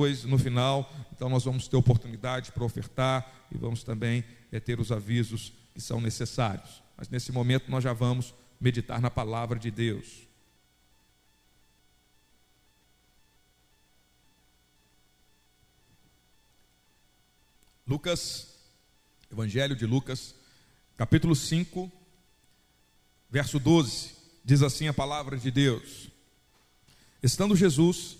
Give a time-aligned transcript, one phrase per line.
[0.00, 4.80] depois, no final, então nós vamos ter oportunidade para ofertar e vamos também é, ter
[4.80, 6.82] os avisos que são necessários.
[6.96, 10.26] Mas nesse momento nós já vamos meditar na palavra de Deus.
[17.86, 18.54] Lucas,
[19.30, 20.34] Evangelho de Lucas,
[20.96, 21.92] capítulo 5,
[23.28, 24.12] verso 12,
[24.42, 26.08] diz assim a palavra de Deus:
[27.22, 28.19] Estando Jesus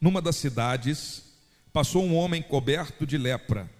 [0.00, 1.24] numa das cidades,
[1.72, 3.70] passou um homem coberto de lepra.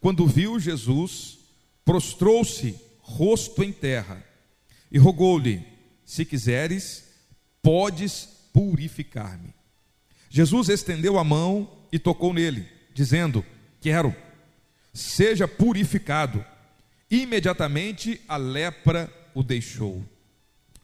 [0.00, 1.38] Quando viu Jesus,
[1.84, 4.24] prostrou-se, rosto em terra,
[4.90, 5.64] e rogou-lhe:
[6.04, 7.04] Se quiseres,
[7.62, 9.54] podes purificar-me.
[10.28, 13.44] Jesus estendeu a mão e tocou nele, dizendo:
[13.80, 14.14] Quero
[14.94, 16.42] seja purificado.
[17.10, 20.02] Imediatamente a lepra o deixou.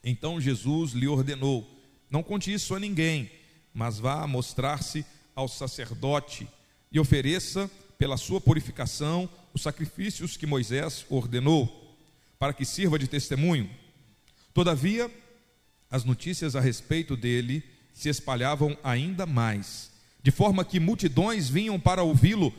[0.02, 1.66] Então Jesus lhe ordenou:
[2.10, 3.30] Não conte isso a ninguém,
[3.72, 6.48] mas vá mostrar-se ao sacerdote
[6.90, 11.96] e ofereça pela sua purificação os sacrifícios que Moisés ordenou,
[12.38, 13.70] para que sirva de testemunho.
[14.54, 15.10] Todavia,
[15.90, 17.62] as notícias a respeito dele
[17.92, 19.90] se espalhavam ainda mais,
[20.22, 22.54] de forma que multidões vinham para ouvi-lo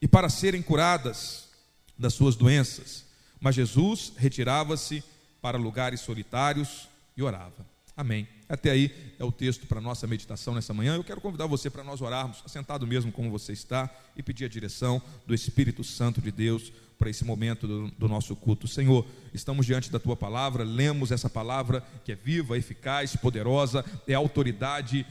[0.00, 1.48] e para serem curadas
[1.98, 3.04] das suas doenças.
[3.40, 5.02] Mas Jesus retirava-se
[5.40, 7.66] para lugares solitários e orava.
[7.96, 8.37] Amém.
[8.48, 10.96] Até aí é o texto para nossa meditação nessa manhã.
[10.96, 14.48] Eu quero convidar você para nós orarmos, assentado mesmo como você está, e pedir a
[14.48, 18.66] direção do Espírito Santo de Deus para esse momento do, do, nosso culto.
[18.66, 24.14] Senhor, estamos diante da tua palavra, lemos essa palavra que é viva, eficaz, poderosa, é
[24.14, 25.06] autoridade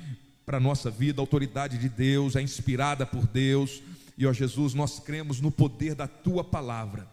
[0.46, 3.82] para a nossa vida, autoridade de Deus, é inspirada por Deus
[4.18, 7.08] e ó Jesus, nós cremos no poder da tua palavra.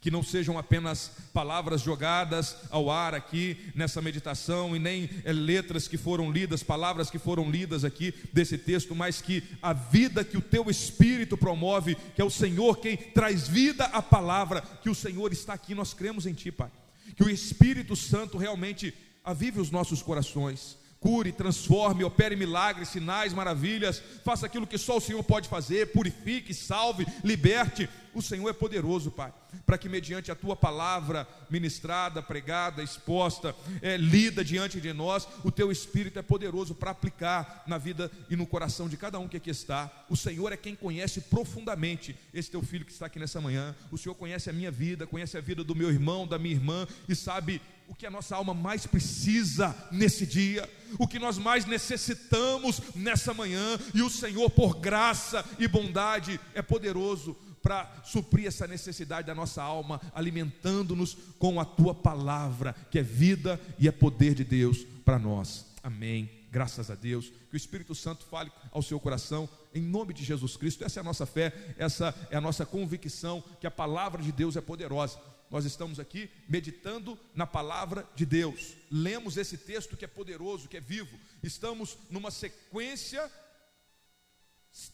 [0.00, 5.88] Que não sejam apenas palavras jogadas ao ar aqui nessa meditação e nem é, letras
[5.88, 10.36] que foram lidas, palavras que foram lidas aqui desse texto, mas que a vida que
[10.36, 14.94] o teu Espírito promove, que é o Senhor quem traz vida à palavra, que o
[14.94, 16.70] Senhor está aqui, nós cremos em Ti, Pai.
[17.16, 24.02] Que o Espírito Santo realmente avive os nossos corações, cure, transforme, opere milagres, sinais, maravilhas,
[24.22, 27.88] faça aquilo que só o Senhor pode fazer, purifique, salve, liberte.
[28.12, 29.32] O Senhor é poderoso, Pai,
[29.64, 35.50] para que mediante a tua palavra ministrada, pregada, exposta, é, lida diante de nós, o
[35.50, 39.36] teu Espírito é poderoso para aplicar na vida e no coração de cada um que
[39.36, 39.90] aqui está.
[40.10, 43.74] O Senhor é quem conhece profundamente esse teu filho que está aqui nessa manhã.
[43.92, 46.86] O Senhor conhece a minha vida, conhece a vida do meu irmão, da minha irmã
[47.08, 51.66] e sabe o que a nossa alma mais precisa nesse dia, o que nós mais
[51.66, 58.64] necessitamos nessa manhã, e o Senhor, por graça e bondade, é poderoso para suprir essa
[58.68, 64.36] necessidade da nossa alma, alimentando-nos com a tua palavra, que é vida e é poder
[64.36, 65.66] de Deus para nós.
[65.82, 66.30] Amém.
[66.48, 67.32] Graças a Deus.
[67.48, 70.84] Que o Espírito Santo fale ao seu coração, em nome de Jesus Cristo.
[70.84, 74.56] Essa é a nossa fé, essa é a nossa convicção que a palavra de Deus
[74.56, 75.18] é poderosa
[75.50, 78.76] nós estamos aqui meditando na palavra de Deus.
[78.90, 81.18] Lemos esse texto que é poderoso, que é vivo.
[81.42, 83.30] Estamos numa sequência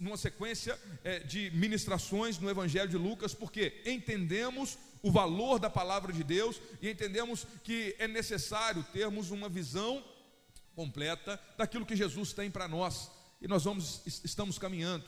[0.00, 6.14] numa sequência é, de ministrações no Evangelho de Lucas, porque entendemos o valor da palavra
[6.14, 10.02] de Deus e entendemos que é necessário termos uma visão
[10.74, 13.10] completa daquilo que Jesus tem para nós.
[13.40, 15.04] E nós vamos, estamos caminhando.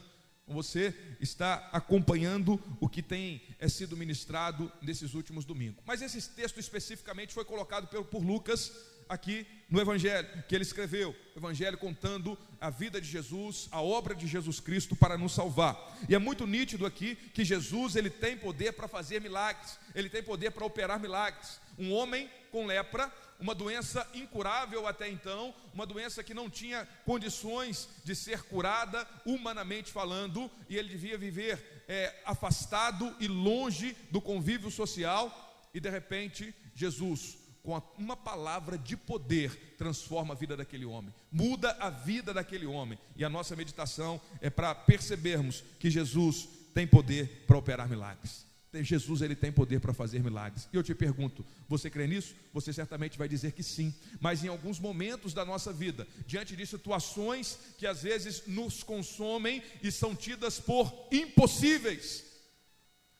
[0.48, 5.82] Você está acompanhando o que tem é, sido ministrado nesses últimos domingos.
[5.86, 8.72] Mas esse texto especificamente foi colocado por, por Lucas
[9.08, 14.26] aqui no Evangelho, que ele escreveu, Evangelho contando a vida de Jesus, a obra de
[14.26, 15.96] Jesus Cristo para nos salvar.
[16.08, 20.22] E é muito nítido aqui que Jesus ele tem poder para fazer milagres, ele tem
[20.22, 21.60] poder para operar milagres.
[21.78, 27.88] Um homem com lepra uma doença incurável até então, uma doença que não tinha condições
[28.04, 34.70] de ser curada, humanamente falando, e ele devia viver é, afastado e longe do convívio
[34.70, 41.14] social, e de repente, Jesus, com uma palavra de poder, transforma a vida daquele homem,
[41.30, 46.86] muda a vida daquele homem, e a nossa meditação é para percebermos que Jesus tem
[46.86, 48.47] poder para operar milagres.
[48.84, 50.68] Jesus ele tem poder para fazer milagres.
[50.72, 52.34] E eu te pergunto, você crê nisso?
[52.52, 53.94] Você certamente vai dizer que sim.
[54.20, 59.62] Mas em alguns momentos da nossa vida, diante de situações que às vezes nos consomem
[59.82, 62.24] e são tidas por impossíveis,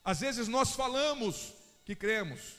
[0.03, 1.53] às vezes nós falamos
[1.85, 2.55] que cremos,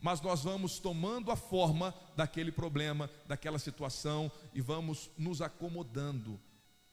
[0.00, 6.40] mas nós vamos tomando a forma daquele problema, daquela situação e vamos nos acomodando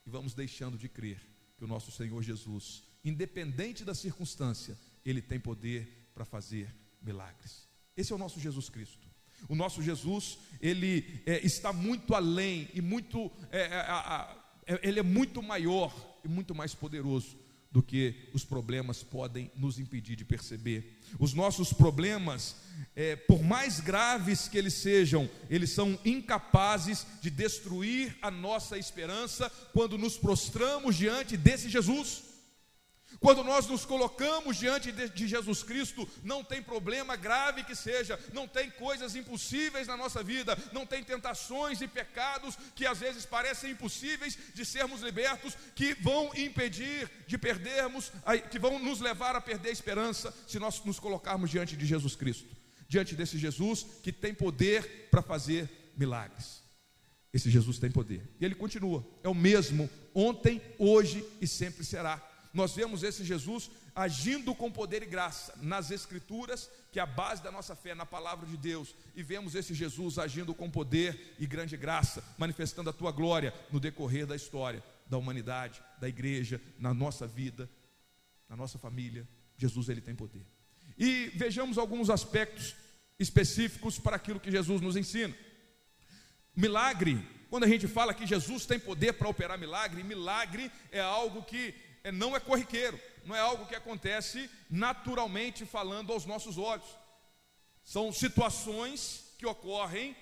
[0.05, 1.21] e vamos deixando de crer
[1.57, 7.67] que o nosso Senhor Jesus, independente da circunstância, ele tem poder para fazer milagres.
[7.95, 9.09] Esse é o nosso Jesus Cristo.
[9.49, 15.03] O nosso Jesus, ele é, está muito além e muito, é, é, é, ele é
[15.03, 15.93] muito maior
[16.23, 17.39] e muito mais poderoso
[17.71, 20.99] do que os problemas podem nos impedir de perceber.
[21.17, 22.57] Os nossos problemas,
[22.93, 29.49] é, por mais graves que eles sejam, eles são incapazes de destruir a nossa esperança
[29.71, 32.30] quando nos prostramos diante desse Jesus.
[33.19, 38.47] Quando nós nos colocamos diante de, Jesus Cristo, não tem problema grave que seja, não
[38.47, 43.71] tem coisas impossíveis na nossa vida, não tem tentações e pecados que às vezes parecem
[43.71, 48.11] impossíveis de sermos libertos, que vão impedir de perdermos,
[48.49, 52.15] que vão nos levar a perder a esperança se nós nos colocarmos diante de Jesus
[52.15, 52.55] Cristo,
[52.87, 56.61] diante desse Jesus que tem poder para fazer milagres.
[57.33, 58.29] Esse Jesus tem poder.
[58.39, 63.69] E ele continua, é o mesmo ontem, hoje e sempre será nós vemos esse Jesus
[63.95, 68.05] agindo com poder e graça nas Escrituras, que é a base da nossa fé na
[68.05, 72.93] palavra de Deus, e vemos esse Jesus agindo com poder e grande graça, manifestando a
[72.93, 77.69] tua glória no decorrer da história da humanidade, da igreja, na nossa vida,
[78.47, 79.27] na nossa família.
[79.57, 80.45] Jesus ele tem poder.
[80.97, 82.73] E vejamos alguns aspectos
[83.19, 85.35] específicos para aquilo que Jesus nos ensina.
[86.55, 91.43] Milagre, quando a gente fala que Jesus tem poder para operar milagre, milagre é algo
[91.43, 91.75] que
[92.09, 96.87] não é corriqueiro, não é algo que acontece naturalmente falando aos nossos olhos.
[97.83, 100.15] São situações que ocorrem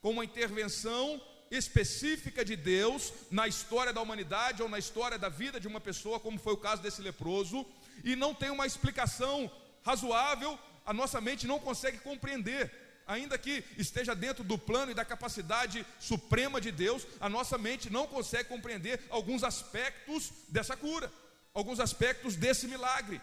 [0.00, 1.20] com uma intervenção
[1.50, 6.18] específica de Deus na história da humanidade ou na história da vida de uma pessoa,
[6.18, 7.66] como foi o caso desse leproso,
[8.02, 9.50] e não tem uma explicação
[9.84, 12.72] razoável, a nossa mente não consegue compreender.
[13.06, 17.90] Ainda que esteja dentro do plano e da capacidade suprema de Deus, a nossa mente
[17.90, 21.12] não consegue compreender alguns aspectos dessa cura,
[21.52, 23.20] alguns aspectos desse milagre.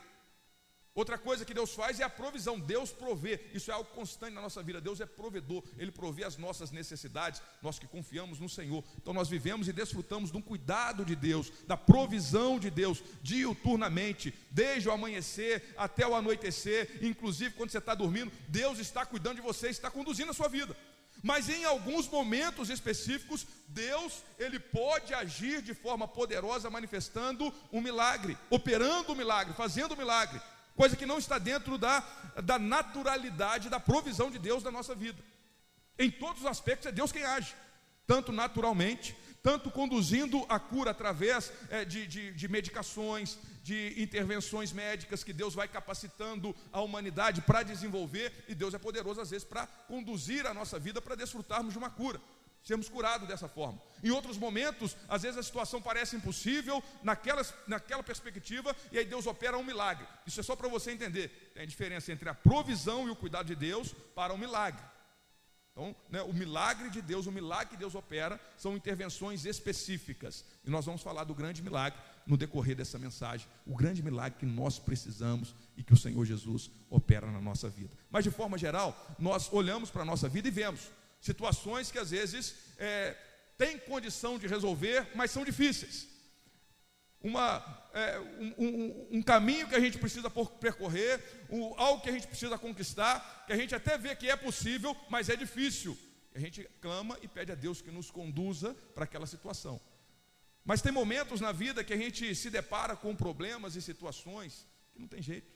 [1.00, 2.60] Outra coisa que Deus faz é a provisão.
[2.60, 3.40] Deus provê.
[3.54, 4.82] Isso é algo constante na nossa vida.
[4.82, 5.64] Deus é provedor.
[5.78, 7.42] Ele provê as nossas necessidades.
[7.62, 8.84] Nós que confiamos no Senhor.
[8.98, 14.34] Então nós vivemos e desfrutamos de um cuidado de Deus, da provisão de Deus, diuturnamente,
[14.52, 17.00] desde o amanhecer até o anoitecer.
[17.02, 20.76] Inclusive quando você está dormindo, Deus está cuidando de você, está conduzindo a sua vida.
[21.24, 28.38] Mas em alguns momentos específicos, Deus, ele pode agir de forma poderosa, manifestando um milagre,
[28.50, 30.42] operando um milagre, fazendo um milagre
[30.80, 32.02] coisa que não está dentro da,
[32.42, 35.22] da naturalidade, da provisão de Deus na nossa vida.
[35.98, 37.54] Em todos os aspectos é Deus quem age,
[38.08, 45.22] tanto naturalmente, tanto conduzindo a cura através é, de, de, de medicações, de intervenções médicas
[45.22, 49.68] que Deus vai capacitando a humanidade para desenvolver, e Deus é poderoso às vezes para
[49.68, 52.22] conduzir a nossa vida para desfrutarmos de uma cura
[52.64, 53.82] sermos curados dessa forma.
[54.04, 59.26] Em outros momentos, às vezes a situação parece impossível naquela, naquela perspectiva, e aí Deus
[59.28, 60.06] opera um milagre.
[60.26, 61.52] Isso é só para você entender.
[61.54, 64.84] Tem a diferença entre a provisão e o cuidado de Deus para o milagre.
[65.72, 70.44] Então, né, o milagre de Deus, o milagre que Deus opera, são intervenções específicas.
[70.66, 71.98] E nós vamos falar do grande milagre
[72.28, 73.48] no decorrer dessa mensagem.
[73.66, 77.96] O grande milagre que nós precisamos e que o Senhor Jesus opera na nossa vida.
[78.12, 82.12] Mas, de forma geral, nós olhamos para a nossa vida e vemos Situações que às
[82.12, 83.16] vezes é,
[83.58, 86.08] têm condição de resolver, mas são difíceis.
[87.22, 92.14] Uma, é, um, um, um, caminho que a gente precisa percorrer, um, algo que a
[92.14, 95.98] gente precisa conquistar, que a gente até vê que é possível, mas é difícil.
[96.34, 99.82] A gente clama e pede a Deus que nos conduza para aquela situação.
[100.64, 105.00] Mas tem momentos na vida que a gente se depara com problemas e situações que
[105.00, 105.52] não tem jeito,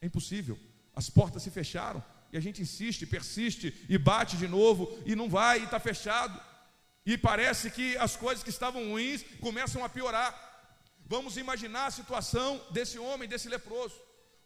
[0.00, 0.58] é impossível.
[0.94, 5.28] As portas se fecharam, e a gente insiste, persiste e bate de novo e não
[5.28, 6.38] vai e está fechado.
[7.06, 10.30] E parece que as coisas que estavam ruins começam a piorar.
[11.06, 13.94] Vamos imaginar a situação desse homem, desse leproso.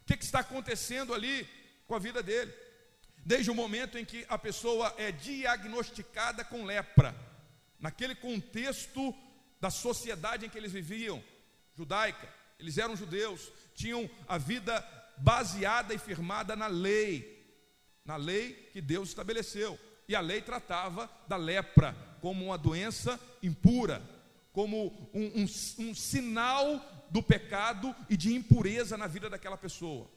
[0.02, 1.48] O que, que está acontecendo ali
[1.86, 2.52] com a vida dele?
[3.18, 7.14] Desde o momento em que a pessoa é diagnosticada com lepra,
[7.80, 9.12] naquele contexto
[9.60, 11.22] da sociedade em que eles viviam,
[11.76, 14.80] judaica, eles eram judeus, tinham a vida
[15.18, 17.31] baseada e firmada na lei,
[18.04, 19.78] na lei que Deus estabeleceu.
[20.08, 24.02] E a lei tratava da lepra como uma doença impura,
[24.52, 26.80] como um, um, um sinal
[27.10, 30.10] do pecado e de impureza na vida daquela pessoa.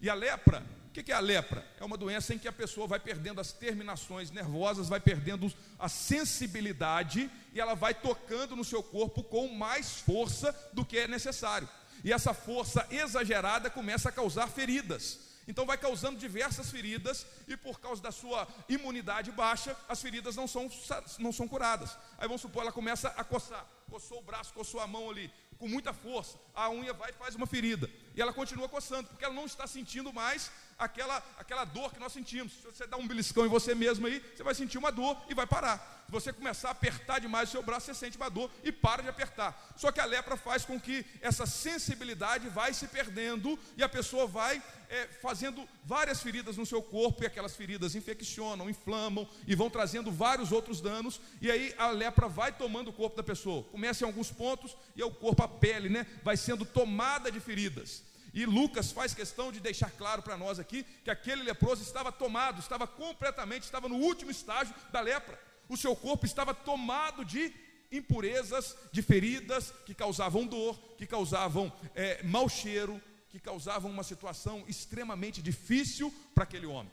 [0.00, 1.66] E a lepra, o que é a lepra?
[1.78, 5.88] É uma doença em que a pessoa vai perdendo as terminações nervosas, vai perdendo a
[5.88, 11.68] sensibilidade e ela vai tocando no seu corpo com mais força do que é necessário.
[12.04, 15.31] E essa força exagerada começa a causar feridas.
[15.46, 20.46] Então vai causando diversas feridas e por causa da sua imunidade baixa, as feridas não
[20.46, 20.70] são,
[21.18, 21.96] não são curadas.
[22.18, 25.68] Aí vamos supor, ela começa a coçar, coçou o braço, coçou a mão ali, com
[25.68, 27.90] muita força, a unha vai e faz uma ferida.
[28.14, 32.12] E ela continua coçando, porque ela não está sentindo mais aquela, aquela dor que nós
[32.12, 32.52] sentimos.
[32.52, 35.34] Se você dá um beliscão em você mesmo aí, você vai sentir uma dor e
[35.34, 36.04] vai parar.
[36.08, 39.08] você começar a apertar demais o seu braço, você sente uma dor e para de
[39.08, 39.72] apertar.
[39.76, 44.26] Só que a lepra faz com que essa sensibilidade vai se perdendo e a pessoa
[44.26, 49.70] vai é, fazendo várias feridas no seu corpo e aquelas feridas infeccionam, inflamam e vão
[49.70, 51.18] trazendo vários outros danos.
[51.40, 53.62] E aí a lepra vai tomando o corpo da pessoa.
[53.64, 57.40] Começa em alguns pontos e é o corpo, a pele, né, vai sendo tomada de
[57.40, 58.02] feridas.
[58.34, 62.60] E Lucas faz questão de deixar claro para nós aqui que aquele leproso estava tomado,
[62.60, 65.38] estava completamente, estava no último estágio da lepra.
[65.68, 67.52] O seu corpo estava tomado de
[67.90, 74.64] impurezas, de feridas que causavam dor, que causavam é, mau cheiro, que causavam uma situação
[74.66, 76.92] extremamente difícil para aquele homem.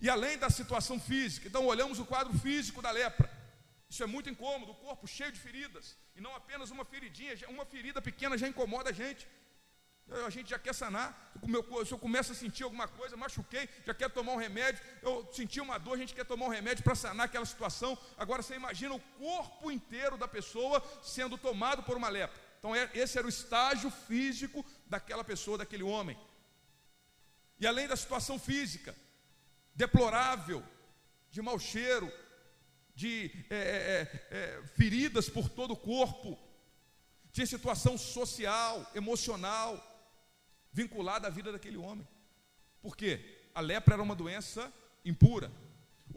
[0.00, 3.30] E além da situação física, então olhamos o quadro físico da lepra.
[3.88, 7.64] Isso é muito incômodo, o corpo cheio de feridas, e não apenas uma feridinha, uma
[7.64, 9.26] ferida pequena já incomoda a gente.
[10.08, 11.32] A gente já quer sanar.
[11.84, 14.80] Se eu começo a sentir alguma coisa, machuquei, já quero tomar um remédio.
[15.02, 17.98] Eu senti uma dor, a gente quer tomar um remédio para sanar aquela situação.
[18.16, 22.40] Agora você imagina o corpo inteiro da pessoa sendo tomado por uma lepra.
[22.58, 26.16] Então, é, esse era o estágio físico daquela pessoa, daquele homem.
[27.58, 28.94] E além da situação física,
[29.74, 30.62] deplorável,
[31.30, 32.10] de mau cheiro,
[32.94, 36.38] de é, é, é, feridas por todo o corpo,
[37.32, 39.95] tinha situação social, emocional,
[40.76, 42.06] vinculada à vida daquele homem.
[42.82, 43.12] Por quê?
[43.54, 44.70] A lepra era uma doença
[45.02, 45.50] impura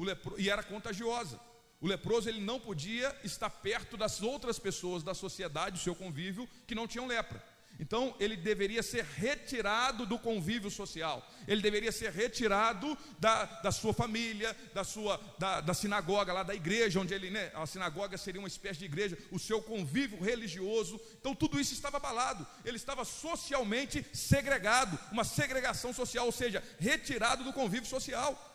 [0.04, 1.40] lepro, e era contagiosa.
[1.82, 6.48] O leproso ele não podia estar perto das outras pessoas da sociedade, do seu convívio,
[6.68, 7.42] que não tinham lepra.
[7.80, 13.94] Então ele deveria ser retirado do convívio social, ele deveria ser retirado da, da sua
[13.94, 18.42] família, da sua da, da sinagoga, lá da igreja, onde ele, né, a sinagoga seria
[18.42, 21.00] uma espécie de igreja, o seu convívio religioso.
[21.20, 27.46] Então tudo isso estava abalado, ele estava socialmente segregado, uma segregação social, ou seja, retirado
[27.46, 28.46] do convívio social.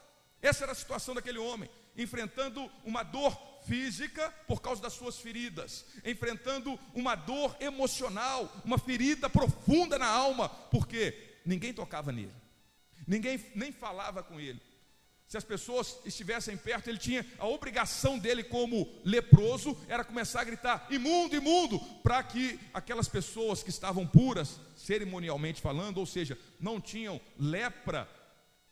[0.43, 3.33] Essa era a situação daquele homem enfrentando uma dor
[3.65, 10.49] física por causa das suas feridas, enfrentando uma dor emocional, uma ferida profunda na alma,
[10.49, 12.33] porque ninguém tocava nele,
[13.07, 14.61] ninguém nem falava com ele.
[15.27, 20.45] Se as pessoas estivessem perto, ele tinha a obrigação dele, como leproso, era começar a
[20.45, 26.81] gritar: imundo, imundo, para que aquelas pessoas que estavam puras, cerimonialmente falando, ou seja, não
[26.81, 28.09] tinham lepra,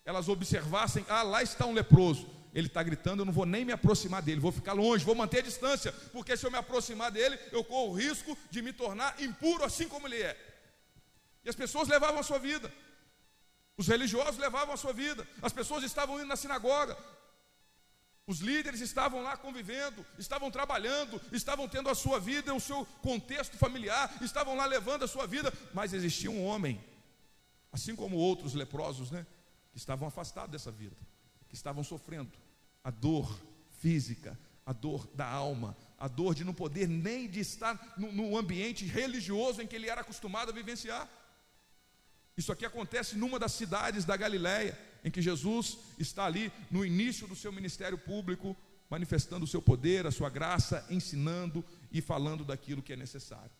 [0.04, 3.72] elas observassem: ah, lá está um leproso ele está gritando, eu não vou nem me
[3.72, 7.38] aproximar dele, vou ficar longe, vou manter a distância, porque se eu me aproximar dele,
[7.50, 10.36] eu corro o risco de me tornar impuro assim como ele é.
[11.44, 12.72] E as pessoas levavam a sua vida,
[13.76, 16.96] os religiosos levavam a sua vida, as pessoas estavam indo na sinagoga,
[18.26, 23.56] os líderes estavam lá convivendo, estavam trabalhando, estavam tendo a sua vida, o seu contexto
[23.56, 26.82] familiar, estavam lá levando a sua vida, mas existia um homem,
[27.72, 29.26] assim como outros leprosos, né,
[29.72, 30.94] que estavam afastados dessa vida
[31.52, 32.30] que estavam sofrendo
[32.84, 33.40] a dor
[33.80, 38.36] física, a dor da alma, a dor de não poder nem de estar no, no,
[38.36, 41.08] ambiente religioso em que ele era acostumado a vivenciar.
[42.36, 47.26] Isso aqui acontece numa das cidades da Galiléia, em que Jesus está ali no início
[47.26, 48.56] do seu ministério público,
[48.88, 53.50] manifestando o seu poder, a sua graça, ensinando e falando daquilo que é necessário.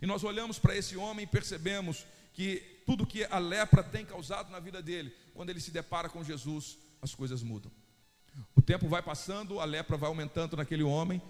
[0.00, 4.50] E nós olhamos para esse homem e percebemos que tudo que a lepra tem causado
[4.50, 7.70] na vida dele, quando ele se depara com Jesus, as coisas mudam.
[8.54, 11.20] O tempo vai passando, a lepra vai aumentando naquele homem,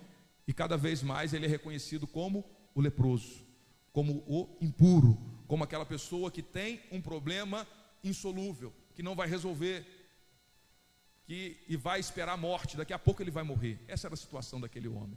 [0.47, 3.47] e cada vez mais ele é reconhecido como o leproso,
[3.93, 5.17] como o impuro,
[5.47, 7.67] como aquela pessoa que tem um problema
[8.03, 9.87] insolúvel, que não vai resolver,
[11.25, 13.79] que, e vai esperar a morte, daqui a pouco ele vai morrer.
[13.87, 15.17] Essa era a situação daquele homem.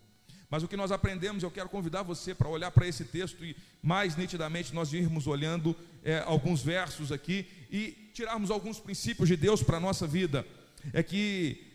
[0.50, 3.56] Mas o que nós aprendemos, eu quero convidar você para olhar para esse texto e
[3.82, 9.64] mais nitidamente nós irmos olhando é, alguns versos aqui e tirarmos alguns princípios de Deus
[9.64, 10.46] para a nossa vida,
[10.94, 11.73] é que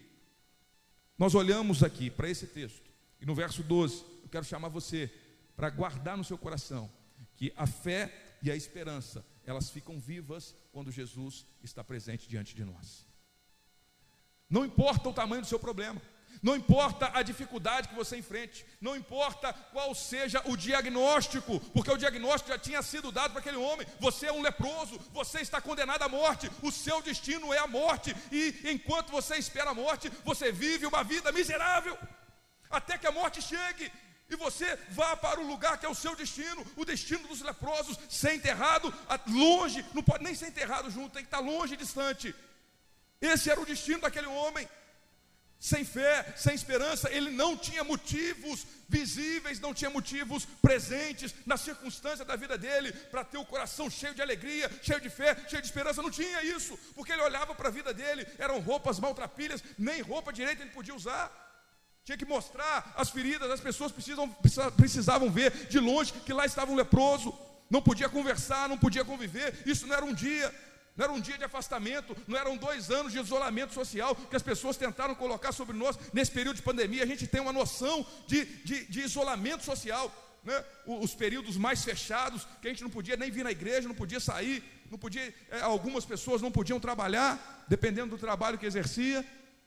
[1.18, 2.88] nós olhamos aqui para esse texto,
[3.20, 5.10] e no verso 12, eu quero chamar você
[5.56, 6.90] para guardar no seu coração
[7.36, 12.64] que a fé e a esperança, elas ficam vivas quando Jesus está presente diante de
[12.64, 13.06] nós.
[14.48, 16.00] Não importa o tamanho do seu problema,
[16.42, 21.96] não importa a dificuldade que você enfrente, não importa qual seja o diagnóstico, porque o
[21.96, 26.02] diagnóstico já tinha sido dado para aquele homem: você é um leproso, você está condenado
[26.02, 30.52] à morte, o seu destino é a morte, e enquanto você espera a morte, você
[30.52, 31.98] vive uma vida miserável,
[32.70, 33.90] até que a morte chegue.
[34.30, 37.98] E você vá para o lugar que é o seu destino, o destino dos leprosos,
[38.10, 38.92] ser enterrado
[39.26, 42.34] longe, não pode nem ser enterrado junto, tem que estar longe e distante.
[43.22, 44.68] Esse era o destino daquele homem
[45.58, 52.24] sem fé, sem esperança, ele não tinha motivos visíveis, não tinha motivos presentes na circunstância
[52.24, 55.66] da vida dele para ter o coração cheio de alegria, cheio de fé, cheio de
[55.66, 56.00] esperança.
[56.00, 60.32] Não tinha isso, porque ele olhava para a vida dele, eram roupas maltrapilhas, nem roupa
[60.32, 61.28] direita ele podia usar.
[62.04, 64.28] tinha que mostrar as feridas, as pessoas precisam,
[64.76, 67.36] precisavam ver de longe que lá estava um leproso,
[67.68, 70.54] não podia conversar, não podia conviver, isso não era um dia,
[70.98, 74.42] não era um dia de afastamento, não eram dois anos de isolamento social que as
[74.42, 77.04] pessoas tentaram colocar sobre nós nesse período de pandemia.
[77.04, 80.12] A gente tem uma noção de, de, de isolamento social,
[80.42, 80.64] né?
[80.84, 84.18] os períodos mais fechados, que a gente não podia nem vir na igreja, não podia
[84.18, 89.24] sair, não podia, é, algumas pessoas não podiam trabalhar, dependendo do trabalho que exercia,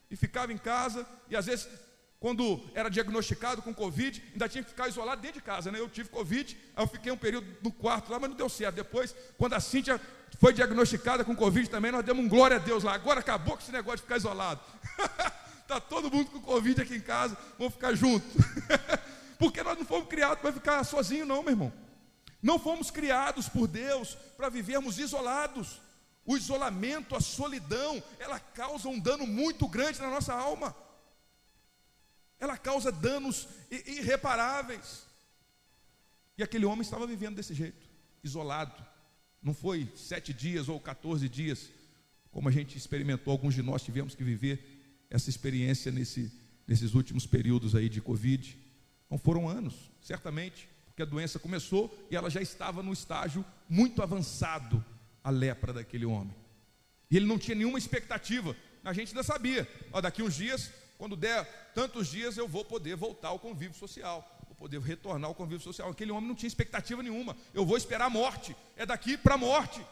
[0.10, 1.66] e ficava em casa, e às vezes
[2.20, 5.80] quando era diagnosticado com Covid, ainda tinha que ficar isolado dentro de casa, né?
[5.80, 8.76] Eu tive Covid, aí eu fiquei um período no quarto lá, mas não deu certo.
[8.76, 10.00] Depois, quando a Cíntia
[10.40, 12.94] foi diagnosticada com Covid também, nós demos um glória a Deus lá.
[12.94, 14.62] Agora acabou com esse negócio de ficar isolado.
[15.62, 18.30] Está todo mundo com Covid aqui em casa, vamos ficar juntos.
[19.38, 21.74] Porque nós não fomos criados para ficar sozinhos, não, meu irmão.
[22.42, 25.80] Não fomos criados por Deus para vivermos isolados.
[26.26, 30.76] O isolamento, a solidão, ela causa um dano muito grande na nossa alma
[32.42, 35.06] ela causa danos irreparáveis.
[36.36, 37.88] E aquele homem estava vivendo desse jeito,
[38.24, 38.74] isolado.
[39.42, 41.70] Não foi sete dias ou 14 dias,
[42.32, 46.32] como a gente experimentou, alguns de nós tivemos que viver essa experiência nesse,
[46.68, 48.58] nesses últimos períodos aí de Covid.
[49.10, 54.02] Não foram anos, certamente, porque a doença começou e ela já estava no estágio muito
[54.02, 54.84] avançado,
[55.24, 56.36] a lepra daquele homem.
[57.10, 60.72] E ele não tinha nenhuma expectativa, a gente ainda sabia, ó, daqui uns dias
[61.02, 65.60] quando der tantos dias, eu vou poder voltar ao convívio social, poder retornar ao convívio
[65.60, 65.90] social.
[65.90, 67.36] Aquele homem não tinha expectativa nenhuma.
[67.52, 69.84] Eu vou esperar a morte, é daqui para a morte.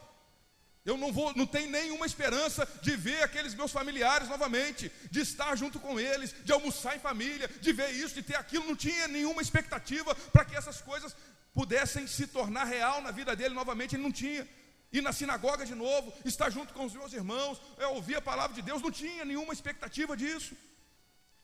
[0.86, 5.56] Eu não vou, não tenho nenhuma esperança de ver aqueles meus familiares novamente, de estar
[5.56, 8.68] junto com eles, de almoçar em família, de ver isso, de ter aquilo.
[8.68, 11.16] Não tinha nenhuma expectativa para que essas coisas
[11.52, 13.96] pudessem se tornar real na vida dele novamente.
[13.96, 14.48] Ele não tinha.
[14.92, 17.60] Ir na sinagoga de novo, estar junto com os meus irmãos,
[17.96, 20.56] ouvir a palavra de Deus, não tinha nenhuma expectativa disso.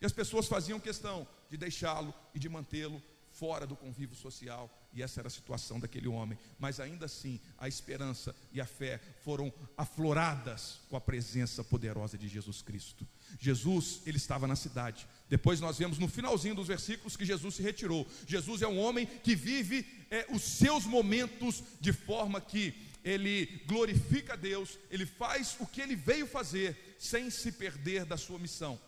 [0.02, 3.02] E as pessoas faziam questão de deixá-lo e de mantê-lo
[3.38, 6.38] fora do convívio social, e essa era a situação daquele homem.
[6.58, 12.28] Mas ainda assim, a esperança e a fé foram afloradas com a presença poderosa de
[12.28, 13.06] Jesus Cristo.
[13.40, 15.06] Jesus, ele estava na cidade.
[15.30, 18.08] Depois nós vemos no finalzinho dos versículos que Jesus se retirou.
[18.26, 24.34] Jesus é um homem que vive é, os seus momentos de forma que ele glorifica
[24.34, 28.80] a Deus, ele faz o que ele veio fazer sem se perder da sua missão.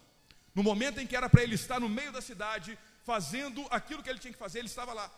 [0.56, 4.10] No momento em que era para ele estar no meio da cidade, fazendo aquilo que
[4.10, 5.10] ele tinha que fazer, ele estava lá.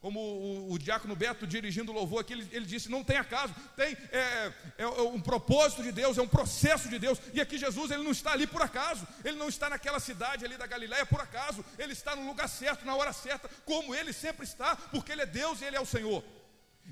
[0.00, 3.54] Como o, o, diácono Beto dirigindo o louvor aqui, ele, ele, disse: não tem acaso,
[3.76, 7.18] tem é, é, é, um propósito de Deus, é um processo de Deus.
[7.34, 10.56] E aqui Jesus ele não está ali por acaso, ele não está naquela cidade ali
[10.56, 14.44] da Galiléia por acaso, ele está no lugar certo, na hora certa, como ele sempre
[14.44, 16.22] está, porque ele é Deus e ele é o Senhor.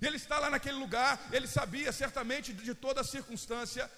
[0.01, 3.91] Ele está lá naquele lugar, ele sabia certamente de toda a circunstância,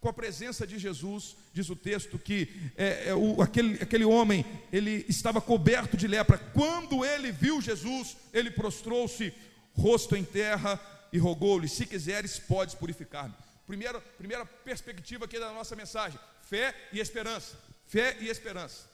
[0.00, 4.44] com a presença de Jesus, diz o texto que é, é, o, aquele, aquele homem
[4.72, 6.38] ele estava coberto de lepra.
[6.38, 9.32] Quando ele viu Jesus, ele prostrou-se,
[9.74, 10.80] rosto em terra,
[11.12, 13.34] e rogou-lhe: Se quiseres, podes purificar-me.
[13.66, 17.58] Primeira, primeira perspectiva aqui da nossa mensagem: fé e esperança.
[17.86, 18.88] Fé e esperança.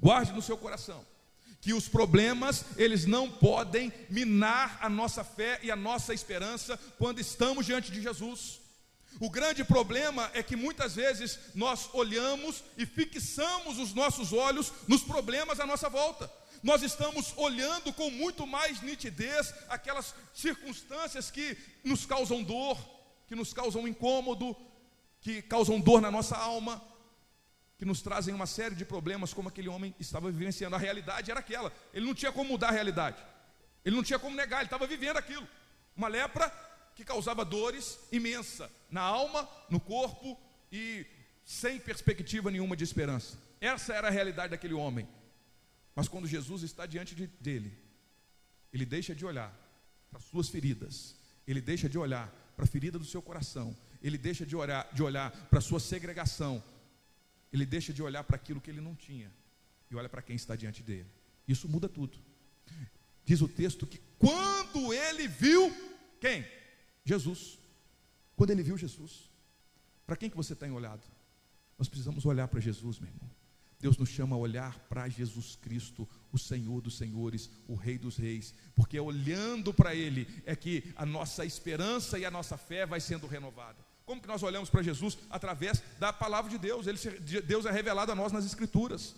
[0.00, 1.04] Guarde no seu coração
[1.60, 7.18] que os problemas eles não podem minar a nossa fé e a nossa esperança quando
[7.18, 8.60] estamos diante de Jesus.
[9.18, 15.02] O grande problema é que muitas vezes nós olhamos e fixamos os nossos olhos nos
[15.02, 16.30] problemas à nossa volta.
[16.62, 22.78] Nós estamos olhando com muito mais nitidez aquelas circunstâncias que nos causam dor,
[23.26, 24.54] que nos causam incômodo,
[25.20, 26.82] que causam dor na nossa alma,
[27.78, 30.76] que nos trazem uma série de problemas, como aquele homem estava vivenciando.
[30.76, 33.22] A realidade era aquela, ele não tinha como mudar a realidade,
[33.84, 35.46] ele não tinha como negar, ele estava vivendo aquilo.
[35.96, 36.52] Uma lepra
[36.96, 40.40] que causava dores imensa na alma, no corpo
[40.72, 41.06] e
[41.44, 43.38] sem perspectiva nenhuma de esperança.
[43.60, 45.06] Essa era a realidade daquele homem.
[45.94, 47.78] Mas quando Jesus está diante de, dele,
[48.72, 49.54] ele deixa de olhar
[50.10, 51.14] para suas feridas,
[51.46, 55.02] ele deixa de olhar para a ferida do seu coração, ele deixa de olhar, de
[55.02, 56.64] olhar para a sua segregação,
[57.52, 59.30] ele deixa de olhar para aquilo que ele não tinha
[59.90, 61.10] e olha para quem está diante dele.
[61.46, 62.16] Isso muda tudo.
[63.22, 65.70] Diz o texto que quando ele viu
[66.20, 66.44] quem?
[67.06, 67.58] Jesus.
[68.34, 69.30] Quando ele viu Jesus,
[70.06, 71.00] para quem que você tem olhado?
[71.78, 73.30] Nós precisamos olhar para Jesus, meu irmão.
[73.78, 78.16] Deus nos chama a olhar para Jesus Cristo, o Senhor dos Senhores, o Rei dos
[78.16, 83.00] Reis, porque olhando para Ele é que a nossa esperança e a nossa fé vai
[83.00, 83.78] sendo renovada.
[84.04, 85.18] Como que nós olhamos para Jesus?
[85.30, 86.86] Através da palavra de Deus.
[86.86, 86.98] Ele,
[87.42, 89.14] Deus é revelado a nós nas Escrituras.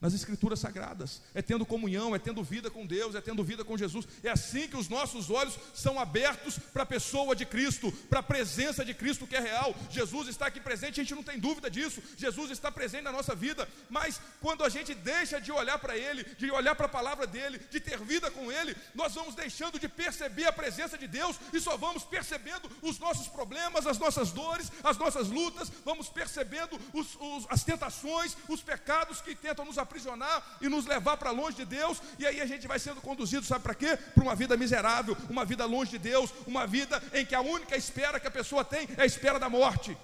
[0.00, 3.78] Nas Escrituras Sagradas, é tendo comunhão, é tendo vida com Deus, é tendo vida com
[3.78, 4.06] Jesus.
[4.22, 8.22] É assim que os nossos olhos são abertos para a pessoa de Cristo, para a
[8.22, 9.74] presença de Cristo que é real.
[9.90, 12.02] Jesus está aqui presente, a gente não tem dúvida disso.
[12.16, 16.24] Jesus está presente na nossa vida, mas quando a gente deixa de olhar para Ele,
[16.38, 19.88] de olhar para a palavra dEle, de ter vida com Ele, nós vamos deixando de
[19.88, 24.70] perceber a presença de Deus e só vamos percebendo os nossos problemas, as nossas dores,
[24.84, 30.58] as nossas lutas, vamos percebendo os, os, as tentações, os pecados que tentam nos aprisionar
[30.60, 33.62] e nos levar para longe de Deus, e aí a gente vai sendo conduzido, sabe
[33.62, 33.96] para quê?
[33.96, 37.76] Para uma vida miserável, uma vida longe de Deus, uma vida em que a única
[37.76, 39.96] espera que a pessoa tem é a espera da morte.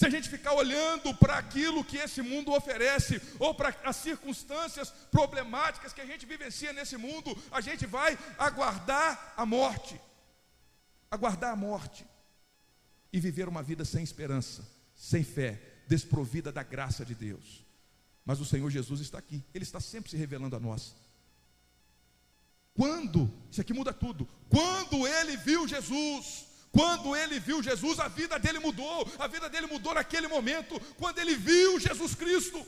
[0.00, 4.90] Se a gente ficar olhando para aquilo que esse mundo oferece, ou para as circunstâncias
[5.10, 10.00] problemáticas que a gente vivencia nesse mundo, a gente vai aguardar a morte.
[11.10, 12.06] Aguardar a morte.
[13.12, 17.62] E viver uma vida sem esperança, sem fé, desprovida da graça de Deus.
[18.30, 20.94] Mas o Senhor Jesus está aqui, Ele está sempre se revelando a nós.
[22.72, 28.38] Quando, isso aqui muda tudo, quando ele viu Jesus, quando ele viu Jesus, a vida
[28.38, 32.64] dele mudou, a vida dele mudou naquele momento, quando ele viu Jesus Cristo.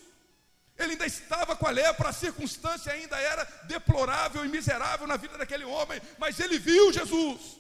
[0.77, 5.39] Ele ainda estava com a lepra, a circunstância ainda era deplorável e miserável na vida
[5.39, 7.57] daquele homem, mas ele viu Jesus.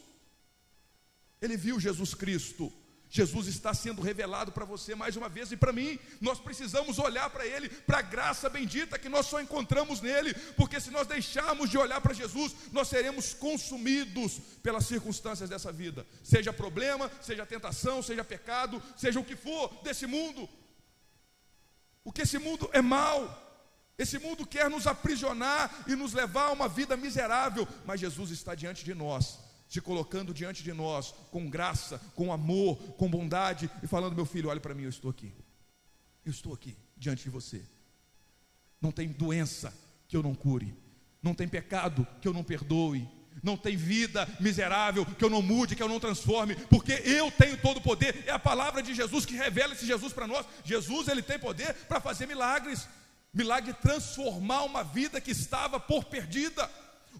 [1.41, 2.73] Ele viu Jesus Cristo.
[3.14, 5.98] Jesus está sendo revelado para você mais uma vez e para mim.
[6.18, 10.81] Nós precisamos olhar para Ele, para a graça bendita que nós só encontramos nele, porque
[10.81, 16.55] se nós deixarmos de olhar para Jesus, nós seremos consumidos pelas circunstâncias dessa vida, seja
[16.55, 20.48] problema, seja tentação, seja pecado, seja o que for desse mundo.
[22.03, 23.62] O que esse mundo é mal,
[23.98, 28.55] esse mundo quer nos aprisionar e nos levar a uma vida miserável, mas Jesus está
[28.55, 33.87] diante de nós se colocando diante de nós com graça, com amor, com bondade e
[33.87, 35.32] falando: meu filho, olhe para mim, eu estou aqui.
[36.26, 37.62] Eu estou aqui diante de você.
[38.78, 39.72] Não tem doença
[40.06, 40.76] que eu não cure,
[41.22, 43.08] não tem pecado que eu não perdoe,
[43.42, 47.56] não tem vida miserável que eu não mude, que eu não transforme, porque eu tenho
[47.56, 48.24] todo o poder.
[48.26, 50.44] É a palavra de Jesus que revela esse Jesus para nós.
[50.62, 52.87] Jesus, ele tem poder para fazer milagres.
[53.32, 56.70] Milagre transformar uma vida que estava por perdida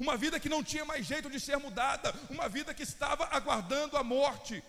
[0.01, 3.97] uma vida que não tinha mais jeito de ser mudada, uma vida que estava aguardando
[3.97, 4.63] a morte.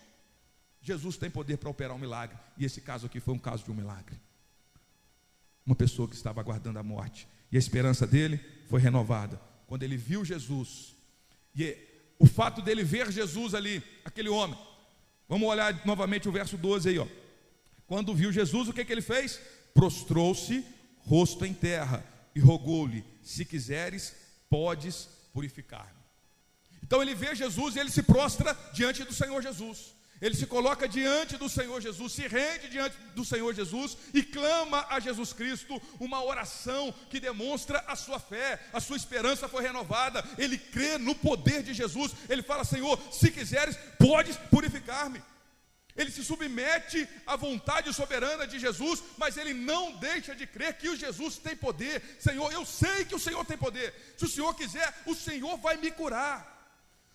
[0.81, 3.71] Jesus tem poder para operar um milagre, e esse caso aqui foi um caso de
[3.71, 4.19] um milagre.
[5.65, 9.39] Uma pessoa que estava aguardando a morte, e a esperança dele foi renovada.
[9.65, 10.93] Quando ele viu Jesus,
[11.55, 11.77] e
[12.19, 14.57] o fato dele ver Jesus ali, aquele homem,
[15.27, 17.07] vamos olhar novamente o verso 12 aí, ó.
[17.87, 19.39] Quando viu Jesus, o que, que ele fez?
[19.73, 20.65] Prostrou-se,
[20.99, 22.03] rosto em terra,
[22.35, 24.15] e rogou-lhe: Se quiseres,
[24.49, 26.03] podes purificar-me.
[26.83, 29.93] Então ele vê Jesus e ele se prostra diante do Senhor Jesus.
[30.21, 34.85] Ele se coloca diante do Senhor Jesus, se rende diante do Senhor Jesus e clama
[34.89, 40.23] a Jesus Cristo uma oração que demonstra a sua fé, a sua esperança foi renovada.
[40.37, 42.13] Ele crê no poder de Jesus.
[42.29, 45.21] Ele fala: Senhor, se quiseres, podes purificar-me.
[45.95, 50.89] Ele se submete à vontade soberana de Jesus, mas ele não deixa de crer que
[50.89, 52.01] o Jesus tem poder.
[52.19, 53.93] Senhor, eu sei que o Senhor tem poder.
[54.17, 56.51] Se o Senhor quiser, o Senhor vai me curar.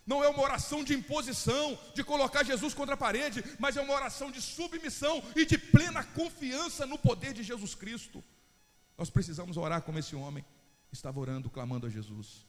[0.07, 3.93] Não é uma oração de imposição, de colocar Jesus contra a parede, mas é uma
[3.93, 8.25] oração de submissão e de plena confiança no poder de Jesus Cristo.
[8.97, 10.45] Nós precisamos orar como esse homem
[10.91, 12.47] estava orando, clamando a Jesus.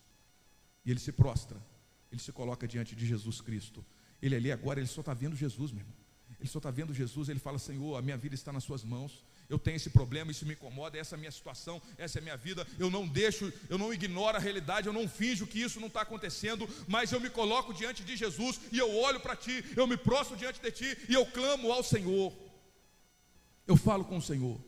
[0.86, 1.62] E ele se prostra,
[2.12, 3.86] ele se coloca diante de Jesus Cristo.
[4.22, 5.99] Ele ali agora, ele só está vendo Jesus, meu irmão.
[6.40, 9.24] Ele só está vendo Jesus, ele fala: Senhor, a minha vida está nas Suas mãos.
[9.50, 12.24] Eu tenho esse problema, isso me incomoda, essa é a minha situação, essa é a
[12.24, 12.68] minha vida.
[12.78, 16.02] Eu não deixo, eu não ignoro a realidade, eu não finjo que isso não está
[16.02, 19.98] acontecendo, mas eu me coloco diante de Jesus e eu olho para Ti, eu me
[19.98, 22.32] prostro diante de Ti e eu clamo ao Senhor.
[23.66, 24.62] Eu falo com o Senhor.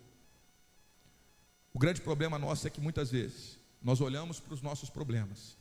[1.71, 5.55] O grande problema nosso é que muitas vezes nós olhamos para os nossos problemas,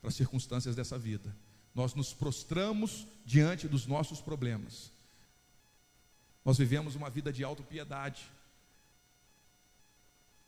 [0.00, 1.36] para as circunstâncias dessa vida,
[1.74, 4.94] nós nos prostramos diante dos nossos problemas
[6.46, 8.30] nós vivemos uma vida de autopiedade.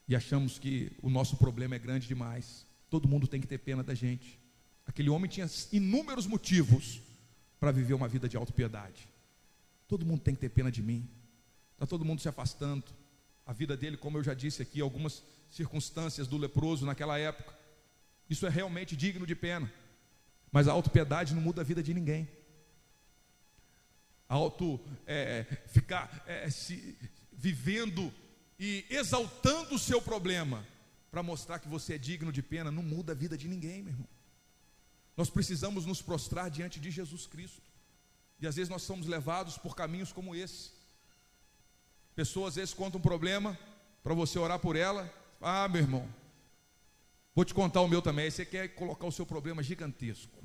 [0.07, 2.65] E achamos que o nosso problema é grande demais.
[2.89, 4.39] Todo mundo tem que ter pena da gente.
[4.87, 7.01] Aquele homem tinha inúmeros motivos
[7.59, 9.09] para viver uma vida de autopiedade.
[9.89, 11.05] Todo mundo tem que ter pena de mim.
[11.73, 12.85] Está todo mundo se afastando.
[13.45, 17.53] A vida dele, como eu já disse aqui, algumas circunstâncias do leproso naquela época.
[18.31, 19.69] Isso é realmente digno de pena.
[20.53, 22.38] Mas a autopiedade não muda a vida de ninguém
[24.29, 26.97] auto é, ficar é, se,
[27.33, 28.12] vivendo
[28.59, 30.67] e exaltando o seu problema
[31.11, 33.93] para mostrar que você é digno de pena, não muda a vida de ninguém, meu
[33.93, 34.09] irmão.
[35.17, 37.69] Nós precisamos nos prostrar diante de Jesus Cristo.
[38.41, 40.71] E às vezes nós somos levados por caminhos como esse.
[42.14, 43.59] Pessoas às vezes contam um problema
[44.03, 45.12] para você orar por ela.
[45.41, 46.09] Ah, meu irmão,
[47.35, 48.27] vou te contar o meu também.
[48.27, 50.38] Aí você quer colocar o seu problema gigantesco.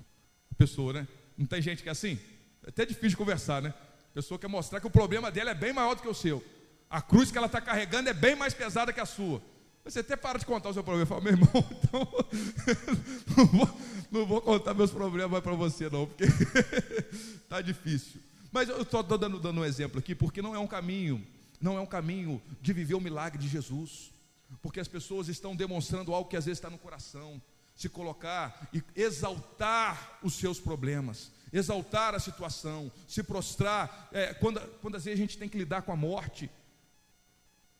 [0.57, 1.07] Pessoa, né?
[1.37, 2.19] Não tem gente que é assim?
[2.65, 3.73] É até difícil conversar, né?
[4.11, 6.43] A pessoa quer mostrar que o problema dela é bem maior do que o seu.
[6.89, 9.41] A cruz que ela está carregando é bem mais pesada que a sua.
[9.83, 11.05] Você até para de contar o seu problema.
[11.05, 11.49] Fala, meu irmão,
[11.83, 12.07] então
[13.35, 13.79] não vou,
[14.11, 18.21] não vou contar meus problemas para você, não, porque está difícil.
[18.51, 21.25] Mas eu estou dando, dando um exemplo aqui, porque não é um caminho,
[21.59, 24.13] não é um caminho de viver o milagre de Jesus.
[24.61, 27.41] Porque as pessoas estão demonstrando algo que às vezes está no coração.
[27.75, 34.09] Se colocar e exaltar os seus problemas, exaltar a situação, se prostrar.
[34.11, 36.49] É, quando, quando às vezes a gente tem que lidar com a morte,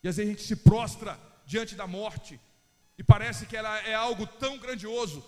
[0.02, 2.40] e às vezes a gente se prostra diante da morte,
[2.96, 5.24] e parece que ela é algo tão grandioso,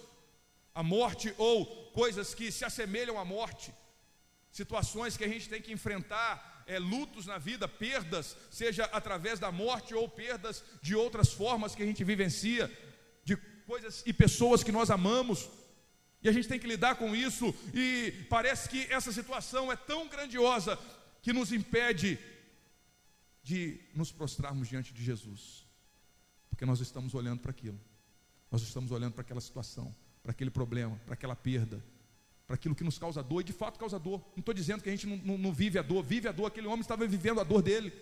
[0.73, 3.75] a morte ou coisas que se assemelham à morte,
[4.53, 9.51] situações que a gente tem que enfrentar, é, lutos na vida, perdas, seja através da
[9.51, 12.71] morte ou perdas de outras formas que a gente vivencia,
[13.25, 15.49] de coisas e pessoas que nós amamos,
[16.27, 20.09] e a gente tem que lidar com isso, e parece que essa situação é tão
[20.09, 20.77] grandiosa
[21.23, 22.19] que nos impede
[23.45, 25.65] de nos prostrarmos diante de Jesus.
[26.51, 27.81] Porque nós estamos olhando para aquilo.
[28.51, 31.81] Nós estamos olhando para aquela situação, para aquele problema, para aquela perda,
[32.45, 34.19] para aquilo que nos causa dor, e de fato causa dor.
[34.35, 36.47] Não estou dizendo que a gente não, não, não, vive a dor, vive a dor.
[36.47, 37.93] Aquele homem estava vivendo a dor dele.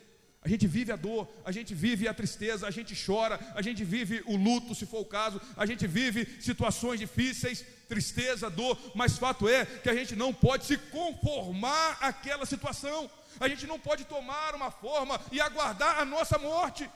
[0.45, 3.83] A gente vive a dor, a gente vive a tristeza, a gente chora, a gente
[3.83, 9.18] vive o luto, se for o caso, a gente vive situações difíceis, tristeza, dor, mas
[9.18, 14.05] fato é que a gente não pode se conformar àquela situação, a gente não pode
[14.05, 16.88] tomar uma forma e aguardar a nossa morte.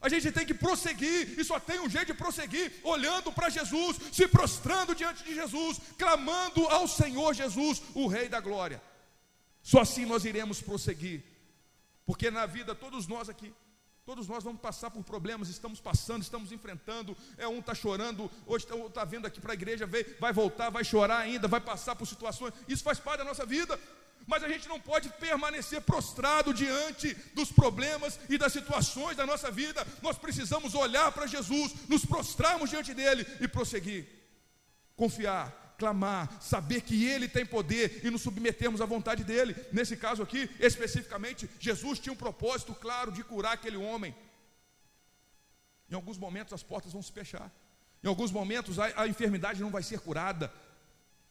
[0.00, 3.98] A gente tem que prosseguir, e só tem um jeito de prosseguir, olhando para Jesus,
[4.10, 8.82] se prostrando diante de Jesus, clamando ao Senhor Jesus, o Rei da Glória.
[9.62, 11.22] Só assim nós iremos prosseguir,
[12.06, 13.52] porque na vida, todos nós aqui,
[14.10, 17.16] todos nós vamos passar por problemas, estamos passando, estamos enfrentando.
[17.38, 20.82] É um está chorando, hoje está tá vindo aqui para a igreja, vai voltar, vai
[20.82, 22.52] chorar ainda, vai passar por situações.
[22.66, 23.78] Isso faz parte da nossa vida
[24.26, 29.50] mas a gente não pode permanecer prostrado diante dos problemas e das situações da nossa
[29.50, 29.84] vida.
[30.02, 34.06] Nós precisamos olhar para Jesus, nos prostrarmos diante dele e prosseguir.
[34.94, 39.56] Confiar, clamar, saber que ele tem poder e nos submetermos à vontade dele.
[39.72, 44.14] Nesse caso aqui, especificamente, Jesus tinha um propósito claro de curar aquele homem.
[45.90, 47.50] Em alguns momentos as portas vão se fechar.
[48.04, 50.52] Em alguns momentos a, a enfermidade não vai ser curada.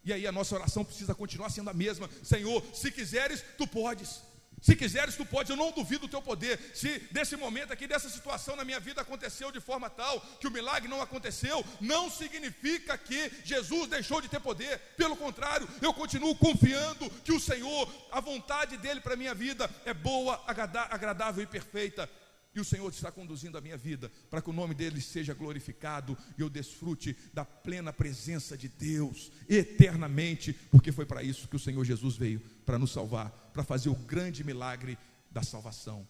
[0.03, 2.09] E aí a nossa oração precisa continuar sendo a mesma.
[2.23, 4.21] Senhor, se quiseres, tu podes.
[4.61, 6.59] Se quiseres, tu podes, eu não duvido do teu poder.
[6.73, 10.51] Se desse momento aqui, dessa situação na minha vida aconteceu de forma tal que o
[10.51, 14.79] milagre não aconteceu, não significa que Jesus deixou de ter poder.
[14.97, 19.69] Pelo contrário, eu continuo confiando que o Senhor, a vontade dele para a minha vida
[19.85, 22.09] é boa, agradável e perfeita.
[22.53, 26.17] E o Senhor está conduzindo a minha vida para que o nome dele seja glorificado
[26.37, 31.59] e eu desfrute da plena presença de Deus eternamente, porque foi para isso que o
[31.59, 34.97] Senhor Jesus veio para nos salvar, para fazer o grande milagre
[35.29, 36.07] da salvação,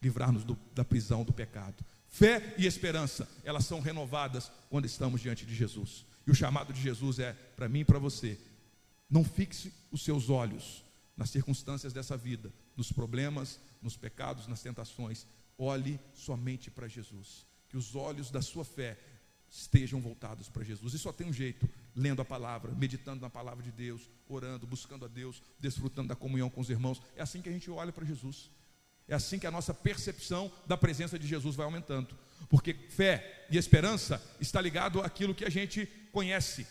[0.00, 1.84] livrar-nos da prisão do pecado.
[2.08, 6.06] Fé e esperança, elas são renovadas quando estamos diante de Jesus.
[6.26, 8.38] E o chamado de Jesus é para mim e para você:
[9.10, 10.84] não fixe os seus olhos
[11.16, 15.26] nas circunstâncias dessa vida, nos problemas, nos pecados, nas tentações,
[15.58, 17.46] Olhe somente para Jesus.
[17.68, 18.98] Que os olhos da sua fé
[19.50, 20.94] estejam voltados para Jesus.
[20.94, 25.04] E só tem um jeito: lendo a palavra, meditando na palavra de Deus, orando, buscando
[25.04, 27.00] a Deus, desfrutando da comunhão com os irmãos.
[27.16, 28.50] É assim que a gente olha para Jesus.
[29.08, 32.16] É assim que a nossa percepção da presença de Jesus vai aumentando.
[32.48, 36.66] Porque fé e esperança está ligado àquilo que a gente conhece.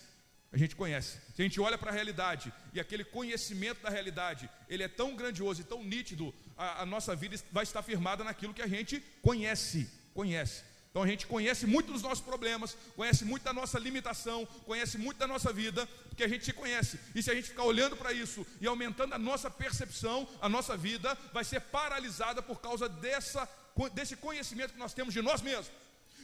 [0.56, 1.18] A gente conhece.
[1.36, 5.14] Se a gente olha para a realidade e aquele conhecimento da realidade, ele é tão
[5.14, 9.04] grandioso e tão nítido a, a nossa vida vai estar firmada naquilo que a gente
[9.22, 10.64] conhece, conhece.
[10.90, 15.18] Então a gente conhece muito dos nossos problemas, conhece muito da nossa limitação, conhece muito
[15.18, 16.98] da nossa vida, porque a gente se conhece.
[17.14, 20.78] E se a gente ficar olhando para isso e aumentando a nossa percepção, a nossa
[20.78, 23.46] vida vai ser paralisada por causa dessa,
[23.94, 25.70] desse conhecimento que nós temos de nós mesmos.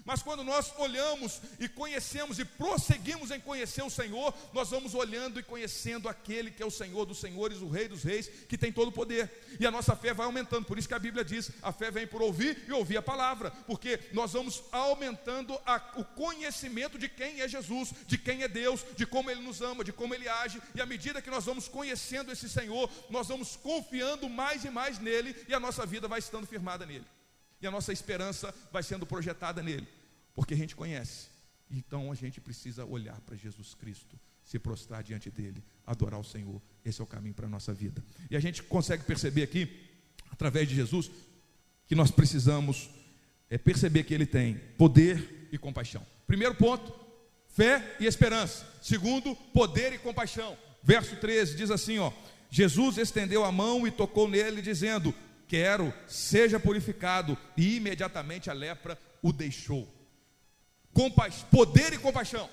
[0.03, 5.39] Mas quando nós olhamos e conhecemos e prosseguimos em conhecer o Senhor, nós vamos olhando
[5.39, 8.71] e conhecendo aquele que é o Senhor dos senhores, o Rei dos reis, que tem
[8.71, 9.31] todo o poder.
[9.59, 10.65] E a nossa fé vai aumentando.
[10.65, 13.51] Por isso que a Bíblia diz: a fé vem por ouvir e ouvir a palavra,
[13.67, 18.83] porque nós vamos aumentando a, o conhecimento de quem é Jesus, de quem é Deus,
[18.95, 20.61] de como Ele nos ama, de como Ele age.
[20.73, 24.99] E à medida que nós vamos conhecendo esse Senhor, nós vamos confiando mais e mais
[24.99, 27.05] nele e a nossa vida vai estando firmada nele
[27.61, 29.87] e a nossa esperança vai sendo projetada nele,
[30.33, 31.27] porque a gente conhece.
[31.69, 36.61] Então a gente precisa olhar para Jesus Cristo, se prostrar diante dele, adorar o Senhor.
[36.83, 38.03] Esse é o caminho para a nossa vida.
[38.29, 39.89] E a gente consegue perceber aqui,
[40.29, 41.09] através de Jesus,
[41.87, 42.89] que nós precisamos
[43.49, 46.05] é perceber que ele tem poder e compaixão.
[46.25, 46.93] Primeiro ponto,
[47.49, 48.65] fé e esperança.
[48.81, 50.57] Segundo, poder e compaixão.
[50.81, 52.11] Verso 13 diz assim, ó:
[52.49, 55.13] Jesus estendeu a mão e tocou nele dizendo:
[55.51, 57.37] "Quero, seja purificado".
[57.57, 59.85] E imediatamente a lepra o deixou.
[61.51, 62.49] Poder e compaixão.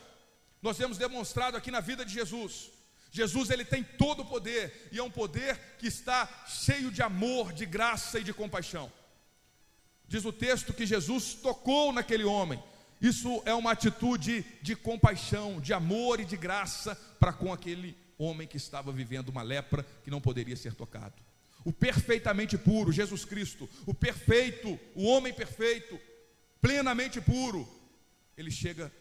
[0.61, 2.73] Nós temos demonstrado aqui na vida de Jesus.
[3.13, 7.53] Jesus ele tem todo o poder e é um poder que está cheio de amor,
[7.53, 8.93] de graça e de compaixão.
[10.09, 12.61] Diz o texto que Jesus tocou naquele homem.
[13.01, 18.49] Isso é uma atitude de compaixão, de amor e de graça para com aquele homem
[18.49, 21.28] que estava vivendo uma lepra que não poderia ser tocado.
[21.65, 25.99] O perfeitamente puro, Jesus Cristo, o perfeito, o homem perfeito,
[26.61, 27.69] plenamente puro,
[28.37, 28.93] ele chega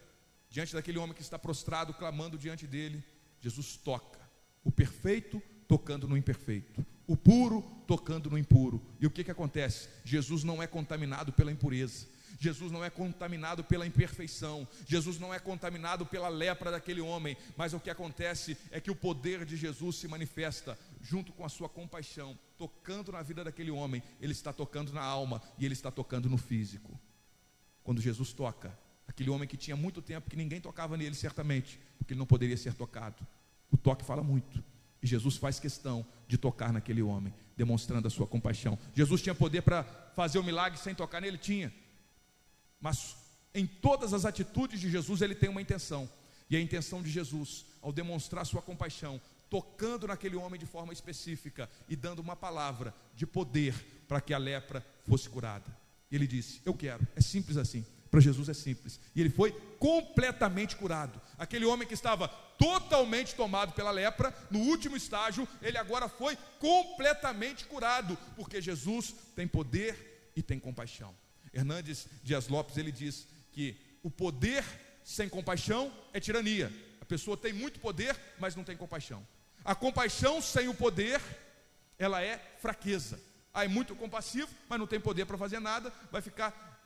[0.50, 3.02] diante daquele homem que está prostrado, clamando diante dele.
[3.40, 4.18] Jesus toca,
[4.64, 8.82] o perfeito tocando no imperfeito, o puro tocando no impuro.
[9.00, 9.88] E o que, que acontece?
[10.04, 12.06] Jesus não é contaminado pela impureza.
[12.38, 17.74] Jesus não é contaminado pela imperfeição, Jesus não é contaminado pela lepra daquele homem, mas
[17.74, 21.68] o que acontece é que o poder de Jesus se manifesta junto com a sua
[21.68, 26.30] compaixão, tocando na vida daquele homem, ele está tocando na alma e ele está tocando
[26.30, 26.98] no físico.
[27.82, 32.12] Quando Jesus toca, aquele homem que tinha muito tempo que ninguém tocava nele, certamente, porque
[32.12, 33.26] ele não poderia ser tocado.
[33.70, 34.62] O toque fala muito.
[35.02, 38.78] E Jesus faz questão de tocar naquele homem, demonstrando a sua compaixão.
[38.94, 41.38] Jesus tinha poder para fazer o milagre sem tocar nele?
[41.38, 41.72] Tinha.
[42.80, 43.16] Mas
[43.54, 46.08] em todas as atitudes de Jesus, ele tem uma intenção.
[46.50, 51.68] E a intenção de Jesus, ao demonstrar sua compaixão, tocando naquele homem de forma específica
[51.88, 53.74] e dando uma palavra de poder
[54.06, 55.76] para que a lepra fosse curada.
[56.10, 57.06] Ele disse: Eu quero.
[57.14, 57.84] É simples assim.
[58.10, 58.98] Para Jesus é simples.
[59.14, 61.20] E ele foi completamente curado.
[61.36, 67.66] Aquele homem que estava totalmente tomado pela lepra, no último estágio, ele agora foi completamente
[67.66, 71.14] curado, porque Jesus tem poder e tem compaixão.
[71.58, 74.64] Hernandes Dias Lopes, ele diz que o poder
[75.02, 76.72] sem compaixão é tirania.
[77.00, 79.26] A pessoa tem muito poder, mas não tem compaixão.
[79.64, 81.20] A compaixão sem o poder,
[81.98, 83.20] ela é fraqueza.
[83.52, 86.78] Ah, é muito compassivo, mas não tem poder para fazer nada, vai ficar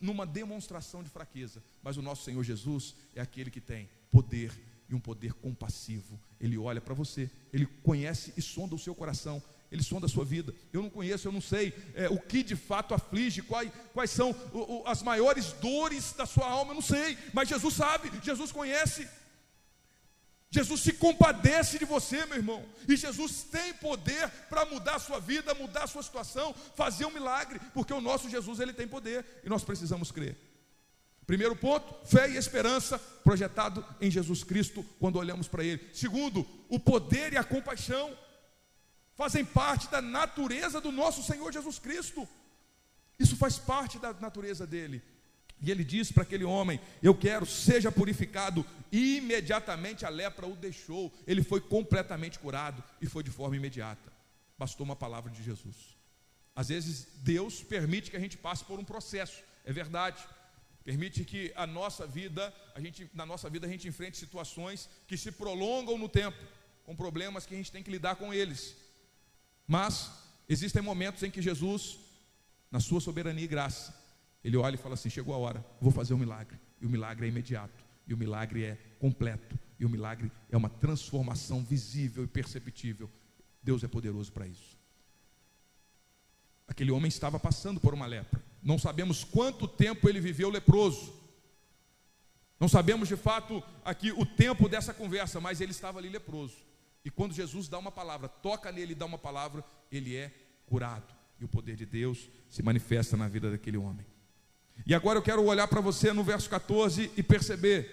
[0.00, 1.62] numa demonstração de fraqueza.
[1.82, 4.50] Mas o nosso Senhor Jesus é aquele que tem poder
[4.88, 6.18] e um poder compassivo.
[6.40, 9.42] Ele olha para você, ele conhece e sonda o seu coração,
[9.76, 10.54] ele sonda a sua vida.
[10.72, 14.30] Eu não conheço, eu não sei é, o que de fato aflige, quais, quais são
[14.52, 18.50] o, o, as maiores dores da sua alma, eu não sei, mas Jesus sabe, Jesus
[18.50, 19.08] conhece.
[20.50, 22.64] Jesus se compadece de você, meu irmão.
[22.88, 27.10] E Jesus tem poder para mudar a sua vida, mudar a sua situação, fazer um
[27.10, 30.36] milagre, porque o nosso Jesus ele tem poder e nós precisamos crer.
[31.26, 35.84] Primeiro ponto, fé e esperança projetado em Jesus Cristo quando olhamos para ele.
[35.92, 38.16] Segundo, o poder e a compaixão
[39.16, 42.28] fazem parte da natureza do nosso Senhor Jesus Cristo.
[43.18, 45.02] Isso faz parte da natureza dele.
[45.60, 48.64] E ele diz para aquele homem: Eu quero, seja purificado.
[48.92, 51.12] E imediatamente a lepra o deixou.
[51.26, 54.12] Ele foi completamente curado e foi de forma imediata.
[54.58, 55.96] Bastou uma palavra de Jesus.
[56.54, 60.22] Às vezes Deus permite que a gente passe por um processo, é verdade.
[60.84, 65.16] Permite que a nossa vida, a gente, na nossa vida a gente enfrente situações que
[65.16, 66.38] se prolongam no tempo,
[66.84, 68.76] com problemas que a gente tem que lidar com eles.
[69.66, 70.10] Mas
[70.48, 71.98] existem momentos em que Jesus,
[72.70, 73.94] na sua soberania e graça,
[74.44, 76.58] ele olha e fala assim: chegou a hora, vou fazer um milagre.
[76.80, 80.68] E o milagre é imediato, e o milagre é completo, e o milagre é uma
[80.68, 83.10] transformação visível e perceptível.
[83.62, 84.76] Deus é poderoso para isso.
[86.68, 88.42] Aquele homem estava passando por uma lepra.
[88.62, 91.12] Não sabemos quanto tempo ele viveu leproso.
[92.58, 96.56] Não sabemos de fato aqui o tempo dessa conversa, mas ele estava ali leproso.
[97.06, 100.32] E quando Jesus dá uma palavra, toca nele e dá uma palavra, ele é
[100.66, 101.14] curado.
[101.38, 104.04] E o poder de Deus se manifesta na vida daquele homem.
[104.84, 107.88] E agora eu quero olhar para você no verso 14 e perceber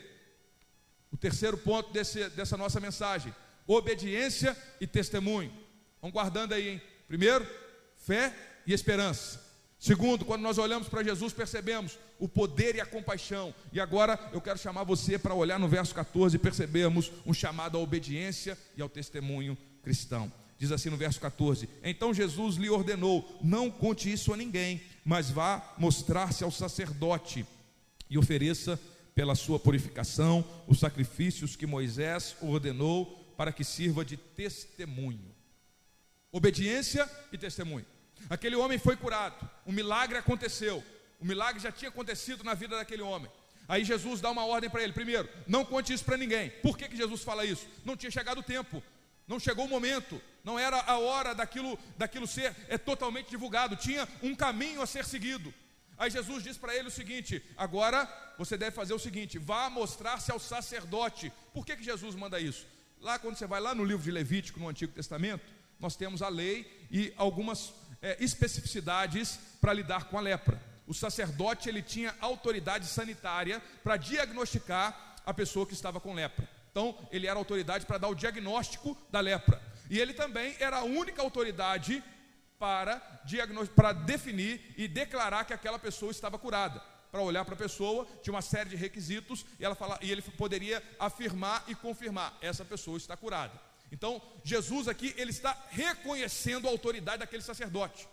[1.12, 3.32] o terceiro ponto desse, dessa nossa mensagem:
[3.68, 5.54] obediência e testemunho.
[6.02, 6.82] Vamos guardando aí, hein?
[7.08, 7.48] Primeiro,
[7.96, 9.40] fé e esperança.
[9.84, 13.54] Segundo, quando nós olhamos para Jesus, percebemos o poder e a compaixão.
[13.74, 17.78] E agora eu quero chamar você para olhar no verso 14 e percebermos um chamado
[17.78, 20.32] à obediência e ao testemunho cristão.
[20.58, 25.30] Diz assim no verso 14: Então Jesus lhe ordenou: Não conte isso a ninguém, mas
[25.30, 27.46] vá mostrar-se ao sacerdote
[28.10, 28.80] e ofereça
[29.14, 33.06] pela sua purificação os sacrifícios que Moisés ordenou
[33.36, 35.36] para que sirva de testemunho.
[36.32, 37.93] Obediência e testemunho.
[38.30, 40.84] Aquele homem foi curado, um milagre aconteceu,
[41.20, 43.30] o milagre já tinha acontecido na vida daquele homem.
[43.68, 46.50] Aí Jesus dá uma ordem para ele: primeiro, não conte isso para ninguém.
[46.62, 47.66] Por que, que Jesus fala isso?
[47.86, 48.84] Não tinha chegado o tempo,
[49.28, 54.08] não chegou o momento, não era a hora daquilo, daquilo ser é totalmente divulgado, tinha
[54.22, 55.54] um caminho a ser seguido.
[55.98, 60.32] Aí Jesus diz para ele o seguinte: agora você deve fazer o seguinte, vá mostrar-se
[60.32, 61.32] ao sacerdote.
[61.54, 62.66] Por que, que Jesus manda isso?
[63.00, 65.44] Lá, quando você vai lá no livro de Levítico, no Antigo Testamento,
[65.80, 70.62] nós temos a lei e algumas é, especificidades para lidar com a lepra.
[70.86, 76.48] O sacerdote ele tinha autoridade sanitária para diagnosticar a pessoa que estava com lepra.
[76.70, 79.62] Então, ele era autoridade para dar o diagnóstico da lepra.
[79.90, 82.04] E ele também era a única autoridade
[82.60, 83.00] para,
[83.76, 86.82] para definir e declarar que aquela pessoa estava curada.
[87.12, 90.22] Para olhar para a pessoa, tinha uma série de requisitos e, ela fala, e ele
[90.22, 93.54] poderia afirmar e confirmar: essa pessoa está curada.
[93.94, 98.10] Então, Jesus aqui, ele está reconhecendo a autoridade daquele sacerdote.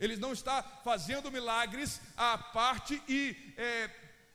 [0.00, 3.90] Ele não está fazendo milagres à parte e é,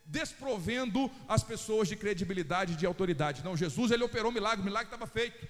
[0.06, 3.42] desprovendo as pessoas de credibilidade de autoridade.
[3.42, 5.44] Não, Jesus ele operou um milagre, o milagre estava feito.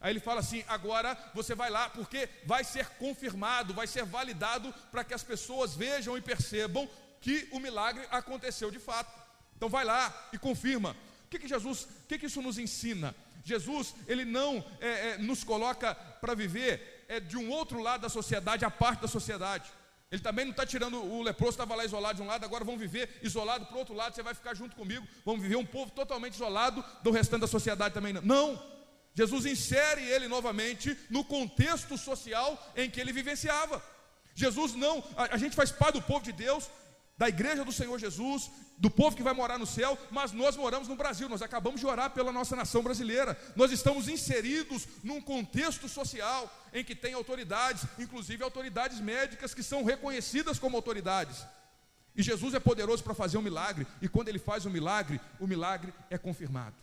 [0.00, 4.72] Aí ele fala assim: agora você vai lá, porque vai ser confirmado, vai ser validado
[4.92, 6.88] para que as pessoas vejam e percebam
[7.20, 9.12] que o milagre aconteceu de fato.
[9.56, 10.96] Então vai lá e confirma.
[11.24, 13.12] O que, que Jesus, o que, que isso nos ensina?
[13.46, 18.08] Jesus, ele não é, é, nos coloca para viver é, de um outro lado da
[18.08, 19.70] sociedade, a parte da sociedade.
[20.10, 22.76] Ele também não está tirando o leproso, estava lá isolado de um lado, agora vão
[22.76, 25.92] viver isolado para o outro lado, você vai ficar junto comigo, vamos viver um povo
[25.92, 28.12] totalmente isolado do restante da sociedade também.
[28.12, 28.22] Não.
[28.22, 28.76] não.
[29.14, 33.80] Jesus insere ele novamente no contexto social em que ele vivenciava.
[34.34, 36.68] Jesus não, a, a gente faz parte do povo de Deus,
[37.18, 40.86] da igreja do Senhor Jesus, do povo que vai morar no céu, mas nós moramos
[40.86, 43.38] no Brasil, nós acabamos de orar pela nossa nação brasileira.
[43.54, 49.82] Nós estamos inseridos num contexto social em que tem autoridades, inclusive autoridades médicas que são
[49.82, 51.46] reconhecidas como autoridades.
[52.14, 55.46] E Jesus é poderoso para fazer um milagre, e quando ele faz um milagre, o
[55.46, 56.76] milagre é confirmado.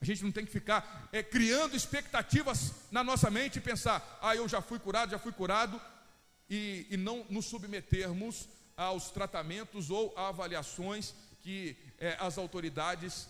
[0.00, 4.34] A gente não tem que ficar é, criando expectativas na nossa mente e pensar, ah,
[4.34, 5.80] eu já fui curado, já fui curado,
[6.50, 13.28] e, e não nos submetermos aos tratamentos ou avaliações que é, as autoridades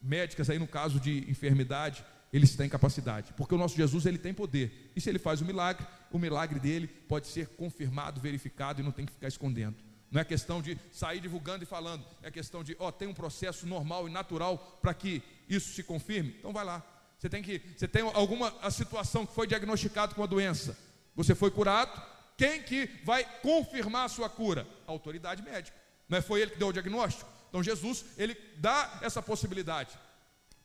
[0.00, 4.34] médicas, aí no caso de enfermidade, eles têm capacidade, porque o nosso Jesus ele tem
[4.34, 8.84] poder, e se ele faz o milagre, o milagre dele pode ser confirmado, verificado e
[8.84, 9.76] não tem que ficar escondendo.
[10.10, 13.66] Não é questão de sair divulgando e falando, é questão de, ó, tem um processo
[13.66, 16.34] normal e natural para que isso se confirme.
[16.38, 16.82] Então vai lá.
[17.18, 20.78] Você tem que, você tem alguma situação que foi diagnosticado com a doença,
[21.14, 22.00] você foi curado,
[22.36, 24.66] quem que vai confirmar a sua cura?
[24.90, 25.76] Autoridade médica.
[26.08, 27.30] Não é foi ele que deu o diagnóstico?
[27.48, 29.98] Então Jesus, ele dá essa possibilidade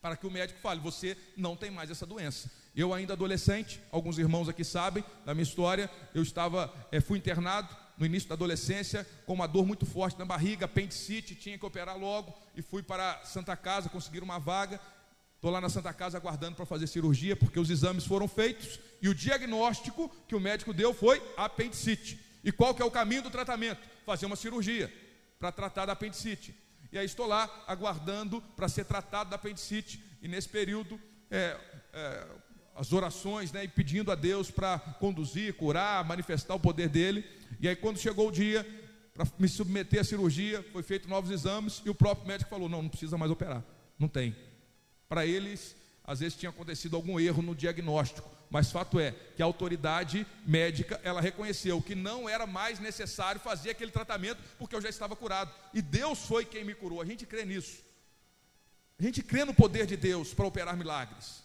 [0.01, 2.49] para que o médico fale: você não tem mais essa doença.
[2.75, 7.69] Eu ainda adolescente, alguns irmãos aqui sabem da minha história, eu estava, é, fui internado
[7.97, 11.95] no início da adolescência com uma dor muito forte na barriga, apendicite, tinha que operar
[11.95, 14.79] logo e fui para Santa Casa conseguir uma vaga
[15.43, 19.09] Estou lá na Santa Casa aguardando para fazer cirurgia, porque os exames foram feitos e
[19.09, 22.17] o diagnóstico que o médico deu foi apendicite.
[22.45, 23.81] E qual que é o caminho do tratamento?
[24.05, 24.91] Fazer uma cirurgia
[25.39, 26.55] para tratar da apendicite.
[26.91, 30.03] E aí estou lá aguardando para ser tratado da apendicite.
[30.21, 30.99] E nesse período,
[31.29, 31.57] é,
[31.91, 32.27] é,
[32.75, 37.25] as orações, né, e pedindo a Deus para conduzir, curar, manifestar o poder dele.
[37.59, 38.65] E aí quando chegou o dia
[39.13, 42.81] para me submeter à cirurgia, foi feito novos exames e o próprio médico falou: não,
[42.81, 43.63] não precisa mais operar,
[43.97, 44.35] não tem.
[45.07, 49.45] Para eles, às vezes tinha acontecido algum erro no diagnóstico, mas fato é que a
[49.45, 54.89] autoridade médica, ela reconheceu que não era mais necessário fazer aquele tratamento porque eu já
[54.89, 55.51] estava curado.
[55.73, 57.01] E Deus foi quem me curou.
[57.01, 57.81] A gente crê nisso.
[58.99, 61.41] A gente crê no poder de Deus para operar milagres.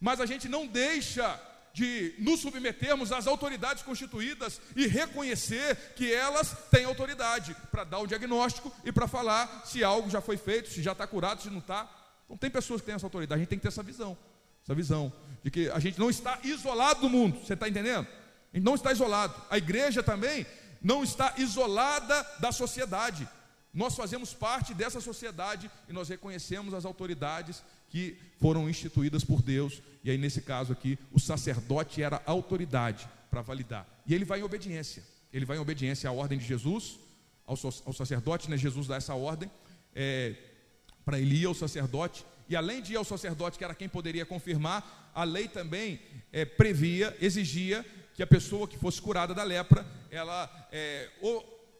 [0.00, 1.36] Mas a gente não deixa
[1.72, 8.06] de nos submetermos às autoridades constituídas e reconhecer que elas têm autoridade para dar o
[8.06, 11.58] diagnóstico e para falar se algo já foi feito, se já está curado, se não
[11.58, 11.90] está.
[12.26, 14.16] Então tem pessoas que têm essa autoridade, a gente tem que ter essa visão,
[14.62, 15.12] essa visão
[15.42, 18.06] de que a gente não está isolado do mundo, você está entendendo?
[18.52, 19.34] A gente não está isolado.
[19.48, 20.46] A igreja também
[20.82, 23.28] não está isolada da sociedade.
[23.72, 29.80] Nós fazemos parte dessa sociedade e nós reconhecemos as autoridades que foram instituídas por Deus.
[30.02, 33.86] E aí, nesse caso aqui, o sacerdote era autoridade para validar.
[34.06, 35.04] E ele vai em obediência.
[35.32, 36.98] Ele vai em obediência à ordem de Jesus,
[37.46, 37.56] ao,
[37.92, 38.56] sacerdote, né?
[38.56, 39.50] Jesus dá essa ordem.
[39.94, 40.34] É,
[41.04, 44.26] para ele ir ao sacerdote, e além de ir ao sacerdote, que era quem poderia
[44.26, 46.00] confirmar, a lei também
[46.32, 51.08] é, previa, exigia que a pessoa que fosse curada da lepra, ela é,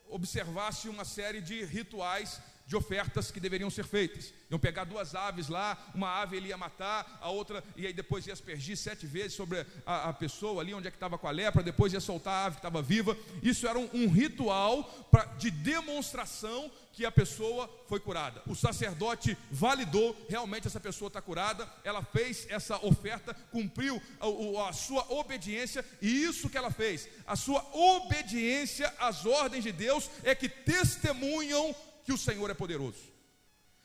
[0.09, 4.33] observasse uma série de rituais de ofertas que deveriam ser feitas.
[4.49, 8.29] Iam pegar duas aves lá, uma ave ele ia matar, a outra, e aí depois
[8.29, 11.33] ia aspergir sete vezes sobre a, a pessoa ali onde é que estava com a
[11.33, 13.19] lepra, depois ia soltar a ave que estava viva.
[13.43, 18.43] Isso era um, um ritual pra, de demonstração que a pessoa foi curada.
[18.47, 24.73] O sacerdote validou, realmente essa pessoa está curada, ela fez essa oferta, cumpriu a, a,
[24.73, 30.35] sua obediência, e isso que ela fez, a sua obediência às ordens de Deus, é
[30.35, 31.75] que testemunham
[32.05, 32.99] que o Senhor é poderoso.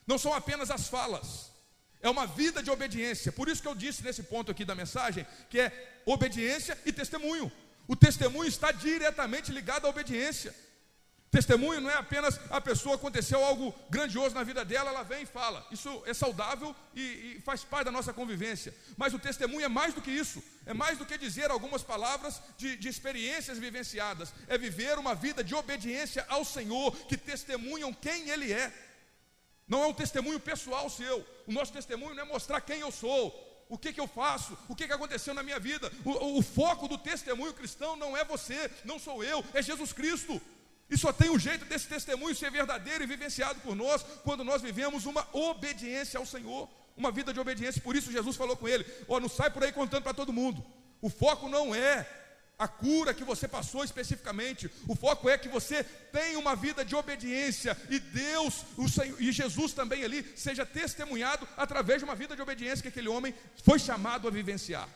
[0.07, 1.51] Não são apenas as falas,
[2.01, 3.31] é uma vida de obediência.
[3.31, 7.51] Por isso que eu disse nesse ponto aqui da mensagem que é obediência e testemunho.
[7.87, 10.53] O testemunho está diretamente ligado à obediência.
[11.35, 15.25] Testemunho não é apenas a pessoa aconteceu algo grandioso na vida dela, ela vem e
[15.25, 15.67] fala.
[15.69, 18.73] Isso é saudável e, e, faz parte da nossa convivência.
[18.95, 20.41] Mas o testemunho é mais do que isso.
[20.65, 24.33] É mais do que dizer algumas palavras de, de experiências vivenciadas.
[24.47, 28.71] É viver uma vida de obediência ao Senhor, que testemunham quem Ele é.
[29.67, 31.27] Não é um testemunho pessoal seu.
[31.45, 34.75] O nosso testemunho não é mostrar quem eu sou, o que, que eu faço, o
[34.75, 35.91] que, que aconteceu na minha vida.
[36.05, 40.41] O, o foco do testemunho cristão não é você, não sou eu, é Jesus Cristo.
[40.89, 44.61] E só tem um jeito desse testemunho ser verdadeiro e vivenciado por nós quando nós
[44.61, 47.81] vivemos uma obediência ao Senhor, uma vida de obediência.
[47.81, 50.31] Por isso Jesus falou com ele: Ó, oh, não sai por aí contando para todo
[50.31, 50.63] mundo.
[51.01, 52.07] O foco não é
[52.57, 54.69] a cura que você passou especificamente.
[54.87, 59.31] O foco é que você tenha uma vida de obediência e Deus, o Senhor, e
[59.31, 63.33] Jesus também ali seja testemunhado através de uma vida de obediência que aquele homem
[63.63, 64.87] foi chamado a vivenciar.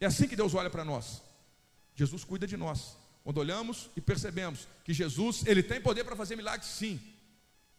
[0.00, 1.22] É assim que Deus olha para nós.
[1.94, 2.96] Jesus cuida de nós.
[3.30, 7.00] Quando olhamos e percebemos que Jesus, ele tem poder para fazer milagres, sim.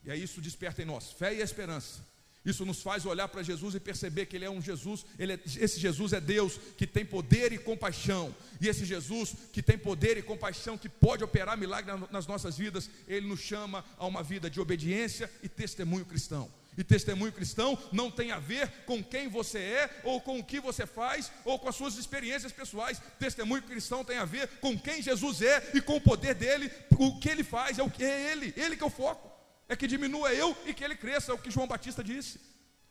[0.01, 1.99] E aí isso desperta em nós fé e esperança.
[2.45, 5.39] Isso nos faz olhar para Jesus e perceber que Ele é um Jesus, ele é,
[5.59, 8.33] esse Jesus é Deus que tem poder e compaixão.
[8.61, 12.89] E esse Jesus que tem poder e compaixão, que pode operar milagres nas nossas vidas,
[13.05, 16.49] Ele nos chama a uma vida de obediência e testemunho cristão.
[16.77, 20.59] E testemunho cristão não tem a ver com quem você é, ou com o que
[20.59, 23.01] você faz, ou com as suas experiências pessoais.
[23.19, 27.19] Testemunho cristão tem a ver com quem Jesus é e com o poder dele, o
[27.19, 29.29] que ele faz, é, o, é ele, ele que é o foco.
[29.67, 32.39] É que diminua eu e que ele cresça, é o que João Batista disse.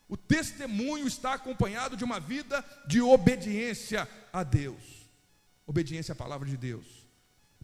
[0.09, 4.83] O testemunho está acompanhado de uma vida de obediência a Deus,
[5.67, 7.00] obediência à palavra de Deus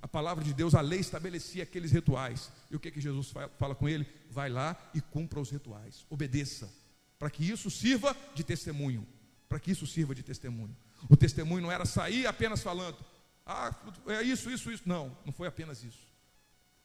[0.00, 2.50] a palavra de Deus, a lei estabelecia aqueles rituais.
[2.70, 4.06] E o que, que Jesus fala com ele?
[4.30, 6.70] Vai lá e cumpra os rituais, obedeça,
[7.18, 9.06] para que isso sirva de testemunho.
[9.48, 10.76] Para que isso sirva de testemunho.
[11.08, 12.98] O testemunho não era sair apenas falando,
[13.44, 13.74] ah,
[14.08, 14.82] é isso, isso, isso.
[14.86, 16.04] Não, não foi apenas isso.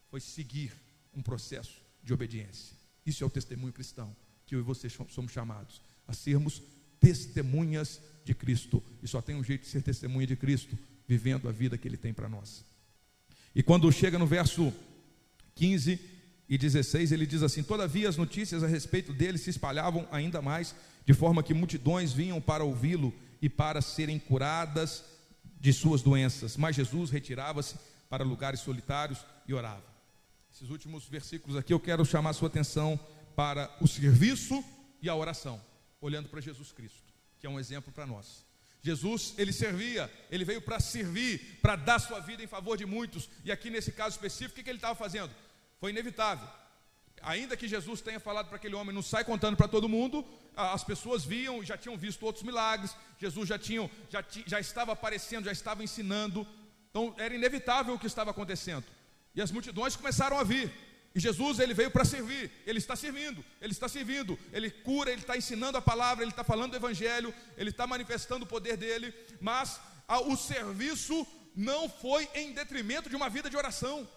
[0.10, 0.72] Foi seguir
[1.14, 2.76] um processo de obediência.
[3.06, 6.62] Isso é o testemunho cristão, que eu e você somos chamados a sermos
[7.00, 8.84] testemunhas de Cristo.
[9.02, 11.98] E só tem um jeito de ser testemunha de Cristo, vivendo a vida que Ele
[11.98, 12.64] tem para nós.
[13.54, 14.74] E quando chega no verso
[15.56, 16.00] 15
[16.48, 20.76] e 16, ele diz assim: Todavia as notícias a respeito dele se espalhavam ainda mais,
[21.06, 25.04] de forma que multidões vinham para ouvi-lo e para serem curadas
[25.60, 26.58] de suas doenças.
[26.58, 27.76] Mas Jesus retirava-se
[28.10, 29.84] para lugares solitários e orava.
[30.54, 33.00] Esses últimos versículos aqui eu quero chamar a sua atenção
[33.36, 34.64] para o serviço
[35.02, 35.62] e a oração,
[36.02, 38.46] olhando para Jesus Cristo, que é um exemplo para nós.
[38.82, 43.30] Jesus, ele servia, ele veio para servir, para dar sua vida em favor de muitos.
[43.46, 45.32] E aqui nesse caso específico, o que ele estava fazendo?
[45.80, 46.48] Foi inevitável.
[47.22, 50.26] Ainda que Jesus tenha falado para aquele homem, não sai contando para todo mundo,
[50.56, 55.46] as pessoas viam, já tinham visto outros milagres, Jesus já, tinha, já, já estava aparecendo,
[55.46, 56.46] já estava ensinando.
[56.90, 58.84] Então era inevitável o que estava acontecendo.
[59.36, 60.72] E as multidões começaram a vir.
[61.14, 65.22] E Jesus ele veio para servir, ele está servindo, ele está servindo, ele cura, ele
[65.22, 69.14] está ensinando a palavra, ele está falando do evangelho, ele está manifestando o poder dele,
[69.42, 69.80] mas
[70.26, 74.08] o serviço não foi em detrimento de uma vida de oração.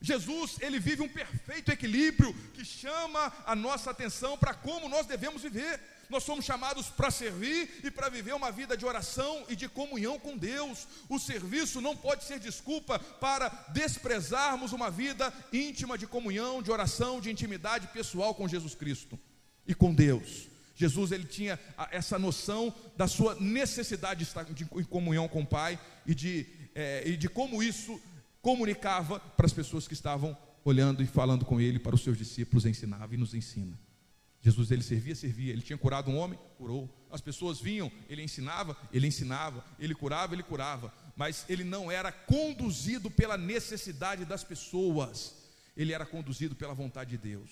[0.00, 5.42] Jesus, ele vive um perfeito equilíbrio que chama a nossa atenção para como nós devemos
[5.42, 5.80] viver.
[6.10, 10.18] Nós somos chamados para servir e para viver uma vida de oração e de comunhão
[10.18, 10.86] com Deus.
[11.08, 17.20] O serviço não pode ser desculpa para desprezarmos uma vida íntima de comunhão, de oração,
[17.20, 19.18] de intimidade pessoal com Jesus Cristo
[19.66, 20.48] e com Deus.
[20.74, 25.78] Jesus ele tinha essa noção da sua necessidade de estar em comunhão com o Pai
[26.06, 28.00] e de, é, e de como isso
[28.42, 32.66] comunicava para as pessoas que estavam olhando e falando com ele, para os seus discípulos,
[32.66, 33.78] ensinava e nos ensina.
[34.42, 35.52] Jesus ele servia, servia.
[35.52, 36.88] Ele tinha curado um homem, curou.
[37.10, 39.64] As pessoas vinham, ele ensinava, ele ensinava.
[39.78, 40.92] Ele curava, ele curava.
[41.14, 45.36] Mas ele não era conduzido pela necessidade das pessoas.
[45.76, 47.50] Ele era conduzido pela vontade de Deus.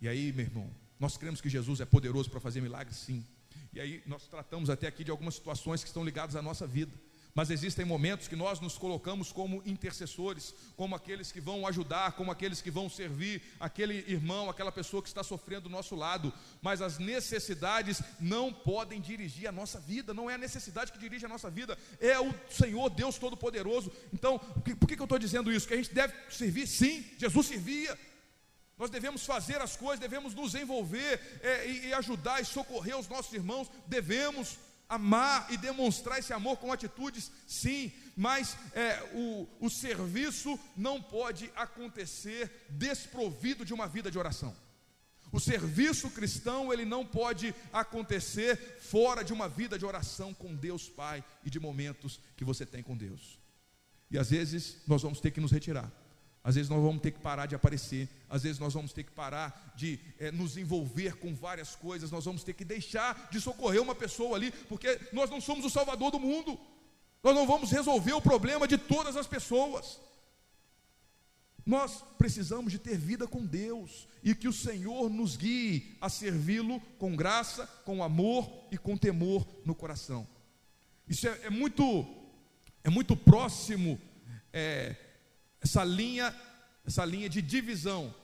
[0.00, 3.24] E aí, meu irmão, nós cremos que Jesus é poderoso para fazer milagres, sim.
[3.72, 6.92] E aí nós tratamos até aqui de algumas situações que estão ligadas à nossa vida.
[7.34, 12.30] Mas existem momentos que nós nos colocamos como intercessores, como aqueles que vão ajudar, como
[12.30, 16.32] aqueles que vão servir aquele irmão, aquela pessoa que está sofrendo do nosso lado.
[16.60, 21.24] Mas as necessidades não podem dirigir a nossa vida, não é a necessidade que dirige
[21.24, 23.92] a nossa vida, é o Senhor Deus Todo-Poderoso.
[24.12, 25.68] Então, por que, eu estou dizendo isso?
[25.68, 27.96] Que a gente deve servir, sim, Jesus servia.
[28.76, 33.32] Nós devemos fazer as coisas, devemos nos envolver é, e, ajudar e socorrer os nossos
[33.32, 34.56] irmãos, devemos
[34.90, 41.50] amar e demonstrar esse amor com atitudes, sim, mas é, o, o serviço não pode
[41.54, 44.54] acontecer desprovido de uma vida de oração.
[45.32, 50.88] O serviço cristão, ele não pode acontecer fora de uma vida de oração com Deus
[50.88, 53.38] Pai e de momentos que você tem com Deus.
[54.10, 55.88] E às vezes nós vamos ter que nos retirar.
[56.42, 59.10] Às vezes nós vamos ter que parar de aparecer, às vezes nós vamos ter que
[59.10, 63.82] parar de é, nos envolver com várias coisas, nós vamos ter que deixar de socorrer
[63.82, 66.58] uma pessoa ali, porque nós não somos o salvador do mundo,
[67.22, 70.00] nós não vamos resolver o problema de todas as pessoas.
[71.66, 76.80] Nós precisamos de ter vida com Deus e que o Senhor nos guie a servi-lo
[76.98, 80.26] com graça, com amor e com temor no coração.
[81.06, 82.06] Isso é, é muito,
[82.82, 84.00] é muito próximo.
[84.52, 84.96] É,
[85.60, 86.34] essa linha,
[86.86, 88.14] essa linha de divisão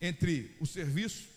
[0.00, 1.28] entre o serviço,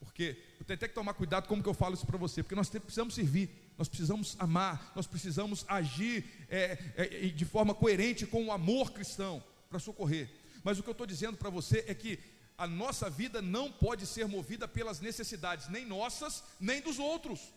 [0.00, 2.54] porque eu tenho até que tomar cuidado como que eu falo isso para você, porque
[2.54, 8.46] nós precisamos servir, nós precisamos amar, nós precisamos agir é, é, de forma coerente com
[8.46, 10.28] o amor cristão para socorrer.
[10.64, 12.18] Mas o que eu estou dizendo para você é que
[12.56, 17.52] a nossa vida não pode ser movida pelas necessidades, nem nossas, nem dos outros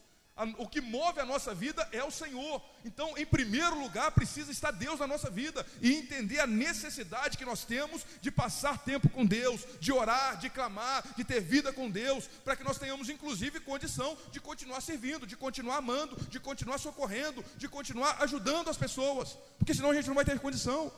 [0.57, 2.61] o que move a nossa vida é o Senhor.
[2.83, 7.45] Então, em primeiro lugar, precisa estar Deus na nossa vida e entender a necessidade que
[7.45, 11.89] nós temos de passar tempo com Deus, de orar, de clamar, de ter vida com
[11.89, 16.77] Deus, para que nós tenhamos inclusive condição de continuar servindo, de continuar amando, de continuar
[16.77, 20.91] socorrendo, de continuar ajudando as pessoas, porque senão a gente não vai ter condição.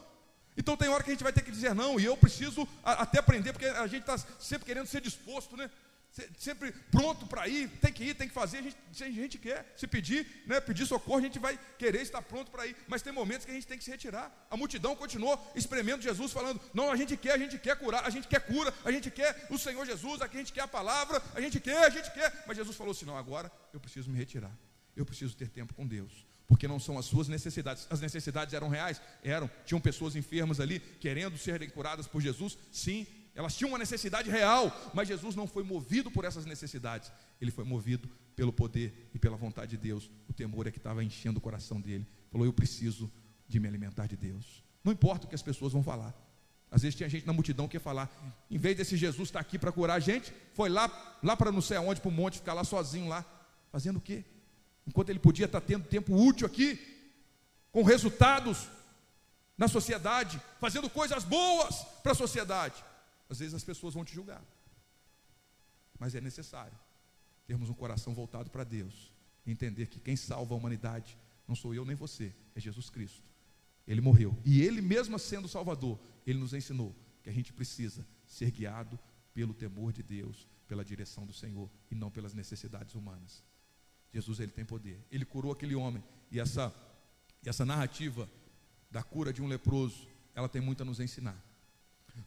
[0.56, 3.20] Então tem hora que a gente vai ter que dizer não, e eu preciso até
[3.20, 5.70] aprender, porque a gente está sempre querendo ser disposto, né?
[6.38, 9.74] Sempre pronto para ir, tem que ir, tem que fazer, a gente, a gente quer,
[9.76, 13.12] se pedir, né, pedir socorro, a gente vai querer estar pronto para ir, mas tem
[13.12, 14.32] momentos que a gente tem que se retirar.
[14.50, 18.10] A multidão continuou espremendo Jesus, falando: Não, a gente quer, a gente quer curar, a
[18.12, 21.42] gente quer cura, a gente quer o Senhor Jesus, a gente quer a palavra, a
[21.42, 22.44] gente quer, a gente quer.
[22.46, 24.56] Mas Jesus falou assim: Não, agora eu preciso me retirar,
[24.96, 26.26] eu preciso ter tempo com Deus.
[26.46, 27.88] Porque não são as suas necessidades.
[27.90, 29.02] As necessidades eram reais?
[29.24, 29.50] Eram.
[29.66, 32.58] Tinham pessoas enfermas ali querendo serem curadas por Jesus?
[32.72, 37.12] Sim, elas tinham uma necessidade real, mas Jesus não foi movido por essas necessidades,
[37.42, 40.10] ele foi movido pelo poder e pela vontade de Deus.
[40.30, 42.08] O temor é que estava enchendo o coração dele.
[42.32, 43.12] Falou: Eu preciso
[43.48, 44.64] de me alimentar de Deus.
[44.84, 46.14] Não importa o que as pessoas vão falar.
[46.70, 48.12] Às vezes tinha gente na multidão que ia falar,
[48.50, 50.90] em vez desse Jesus estar aqui para curar a gente, foi lá,
[51.22, 53.24] lá para não sei aonde, para o monte, ficar lá sozinho lá,
[53.72, 54.26] fazendo o quê?
[54.88, 56.80] Enquanto ele podia estar tendo tempo útil aqui,
[57.72, 58.68] com resultados
[59.56, 62.84] na sociedade, fazendo coisas boas para a sociedade.
[63.34, 64.46] Às vezes as pessoas vão te julgar.
[65.98, 66.78] Mas é necessário
[67.48, 69.12] termos um coração voltado para Deus
[69.44, 71.18] e entender que quem salva a humanidade
[71.48, 73.24] não sou eu nem você, é Jesus Cristo.
[73.88, 74.38] Ele morreu.
[74.46, 79.00] E ele mesmo sendo Salvador, ele nos ensinou que a gente precisa ser guiado
[79.34, 83.44] pelo temor de Deus, pela direção do Senhor e não pelas necessidades humanas.
[84.14, 85.04] Jesus ele tem poder.
[85.12, 86.72] Ele curou aquele homem e essa
[87.44, 88.30] essa narrativa
[88.92, 91.36] da cura de um leproso, ela tem muito a nos ensinar.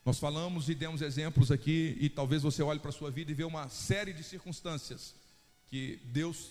[0.05, 3.34] Nós falamos e demos exemplos aqui, e talvez você olhe para a sua vida e
[3.34, 5.14] vê uma série de circunstâncias
[5.66, 6.51] que Deus,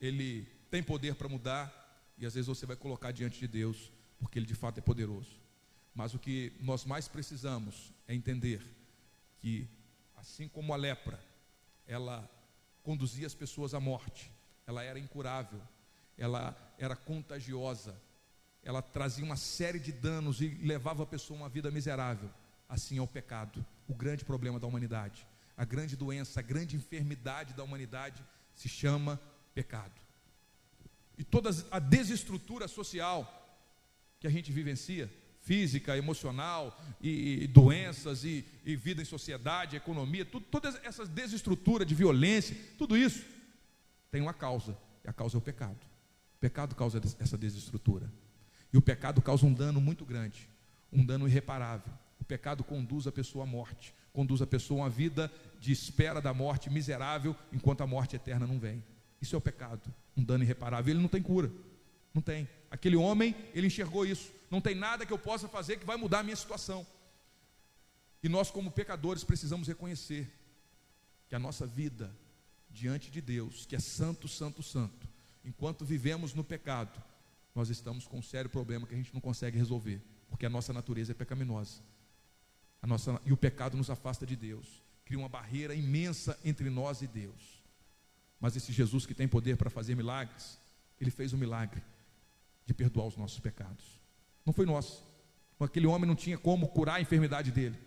[0.00, 1.70] Ele tem poder para mudar,
[2.18, 5.30] e às vezes você vai colocar diante de Deus, porque Ele de fato é poderoso.
[5.94, 8.62] Mas o que nós mais precisamos é entender
[9.40, 9.68] que,
[10.16, 11.22] assim como a lepra,
[11.86, 12.28] ela
[12.82, 14.30] conduzia as pessoas à morte,
[14.66, 15.60] ela era incurável,
[16.16, 17.94] ela era contagiosa,
[18.64, 22.30] ela trazia uma série de danos e levava a pessoa a uma vida miserável.
[22.68, 25.26] Assim é o pecado, o grande problema da humanidade.
[25.56, 29.20] A grande doença, a grande enfermidade da humanidade se chama
[29.54, 30.00] pecado.
[31.18, 33.38] E toda a desestrutura social
[34.18, 35.10] que a gente vivencia,
[35.42, 41.84] física, emocional, e, e doenças, e, e, vida em sociedade, economia, tudo, toda essa desestrutura
[41.84, 43.24] de violência, tudo isso
[44.10, 45.78] tem uma causa, e a causa é o pecado.
[46.36, 48.08] O pecado causa essa desestrutura.
[48.72, 50.48] E o pecado causa um dano muito grande,
[50.92, 51.92] um dano irreparável.
[52.20, 56.20] O pecado conduz a pessoa à morte, conduz a pessoa a uma vida de espera
[56.20, 58.82] da morte miserável, enquanto a morte eterna não vem.
[59.20, 60.92] Isso é o pecado, um dano irreparável.
[60.92, 61.50] Ele não tem cura,
[62.14, 62.48] não tem.
[62.70, 64.32] Aquele homem, ele enxergou isso.
[64.50, 66.86] Não tem nada que eu possa fazer que vai mudar a minha situação.
[68.22, 70.30] E nós, como pecadores, precisamos reconhecer
[71.28, 72.14] que a nossa vida
[72.70, 75.08] diante de Deus, que é santo, santo, santo,
[75.44, 77.02] enquanto vivemos no pecado,
[77.54, 80.72] nós estamos com um sério problema que a gente não consegue resolver, porque a nossa
[80.72, 81.82] natureza é pecaminosa.
[82.80, 87.02] A nossa, e o pecado nos afasta de Deus, cria uma barreira imensa entre nós
[87.02, 87.62] e Deus.
[88.40, 90.58] Mas esse Jesus que tem poder para fazer milagres,
[91.00, 91.82] ele fez o milagre
[92.66, 94.00] de perdoar os nossos pecados.
[94.44, 95.04] Não foi nosso.
[95.60, 97.78] Aquele homem não tinha como curar a enfermidade dele.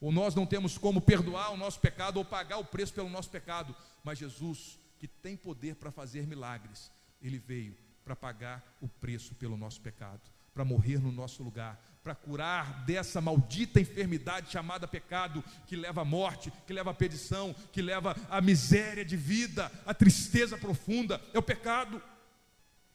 [0.00, 3.30] Ou nós não temos como perdoar o nosso pecado ou pagar o preço pelo nosso
[3.30, 3.74] pecado.
[4.04, 6.90] Mas Jesus, que tem poder para fazer milagres,
[7.22, 7.74] ele veio
[8.04, 10.20] para pagar o preço pelo nosso pecado,
[10.52, 16.04] para morrer no nosso lugar, para curar dessa maldita enfermidade chamada pecado, que leva à
[16.04, 21.20] morte, que leva à perdição, que leva à miséria de vida, à tristeza profunda.
[21.32, 22.02] É o pecado.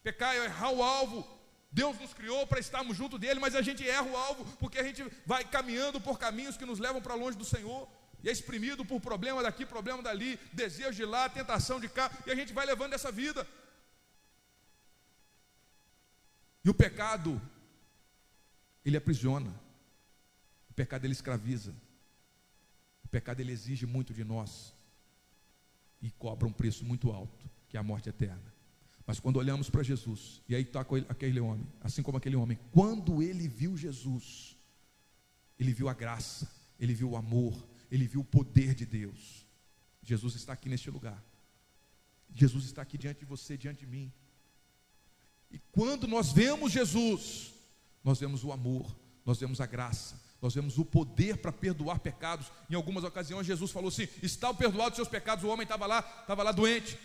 [0.04, 1.26] Pecar é errar o alvo.
[1.72, 4.84] Deus nos criou para estarmos junto dele, mas a gente erra o alvo porque a
[4.84, 7.88] gente vai caminhando por caminhos que nos levam para longe do Senhor.
[8.24, 12.32] E é exprimido por problema daqui, problema dali, desejo de lá, tentação de cá, e
[12.32, 13.48] a gente vai levando essa vida.
[16.68, 17.42] E o pecado,
[18.84, 19.50] ele aprisiona.
[20.70, 21.74] O pecado, ele escraviza.
[23.06, 24.74] O pecado, ele exige muito de nós.
[26.02, 28.54] E cobra um preço muito alto, que é a morte eterna.
[29.06, 33.24] Mas quando olhamos para Jesus, e aí está aquele homem, assim como aquele homem, quando
[33.24, 34.58] ele viu Jesus,
[35.58, 39.48] ele viu a graça, ele viu o amor, ele viu o poder de Deus.
[40.04, 41.24] Jesus está aqui neste lugar.
[42.36, 44.12] Jesus está aqui diante de você, diante de mim.
[45.52, 47.54] E quando nós vemos Jesus,
[48.04, 48.96] nós vemos o amor,
[49.26, 52.52] nós vemos a graça, nós vemos o poder para perdoar pecados.
[52.70, 55.44] Em algumas ocasiões, Jesus falou assim: estão perdoados os seus pecados.
[55.44, 56.98] O homem estava lá, estava lá doente.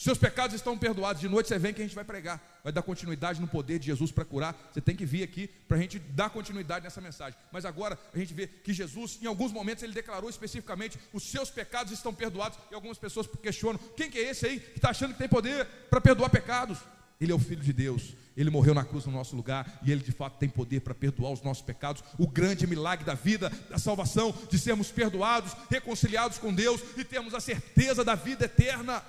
[0.00, 1.20] Seus pecados estão perdoados.
[1.20, 2.60] De noite você vem que a gente vai pregar.
[2.64, 4.56] Vai dar continuidade no poder de Jesus para curar.
[4.72, 7.38] Você tem que vir aqui para a gente dar continuidade nessa mensagem.
[7.52, 11.50] Mas agora a gente vê que Jesus, em alguns momentos, ele declarou especificamente: os seus
[11.50, 12.58] pecados estão perdoados.
[12.70, 15.66] E algumas pessoas questionam: quem que é esse aí que está achando que tem poder
[15.90, 16.78] para perdoar pecados?
[17.20, 20.02] Ele é o Filho de Deus, ele morreu na cruz no nosso lugar e ele
[20.02, 22.02] de fato tem poder para perdoar os nossos pecados.
[22.18, 27.34] O grande milagre da vida, da salvação, de sermos perdoados, reconciliados com Deus e termos
[27.34, 29.02] a certeza da vida eterna.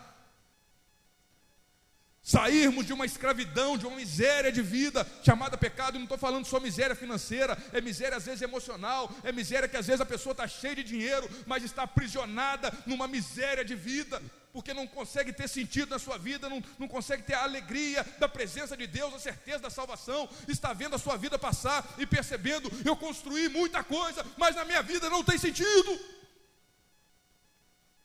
[2.31, 6.45] Sairmos de uma escravidão, de uma miséria de vida chamada pecado, e não estou falando
[6.45, 10.31] só miséria financeira, é miséria às vezes emocional, é miséria que às vezes a pessoa
[10.31, 14.21] está cheia de dinheiro, mas está aprisionada numa miséria de vida
[14.53, 18.29] porque não consegue ter sentido na sua vida, não, não consegue ter a alegria da
[18.29, 22.71] presença de Deus, a certeza da salvação, está vendo a sua vida passar e percebendo:
[22.85, 25.99] eu construí muita coisa, mas na minha vida não tem sentido.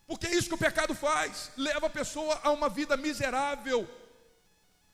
[0.04, 3.88] Porque é isso que o pecado faz, leva a pessoa a uma vida miserável,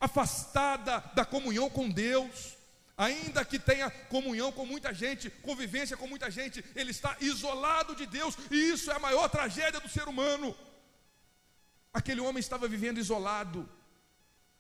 [0.03, 2.57] afastada da comunhão com Deus.
[2.99, 8.05] Ainda que tenha comunhão com muita gente, convivência com muita gente, ele está isolado de
[8.05, 10.55] Deus, e isso é a maior tragédia do ser humano.
[11.93, 13.69] Aquele homem estava vivendo isolado.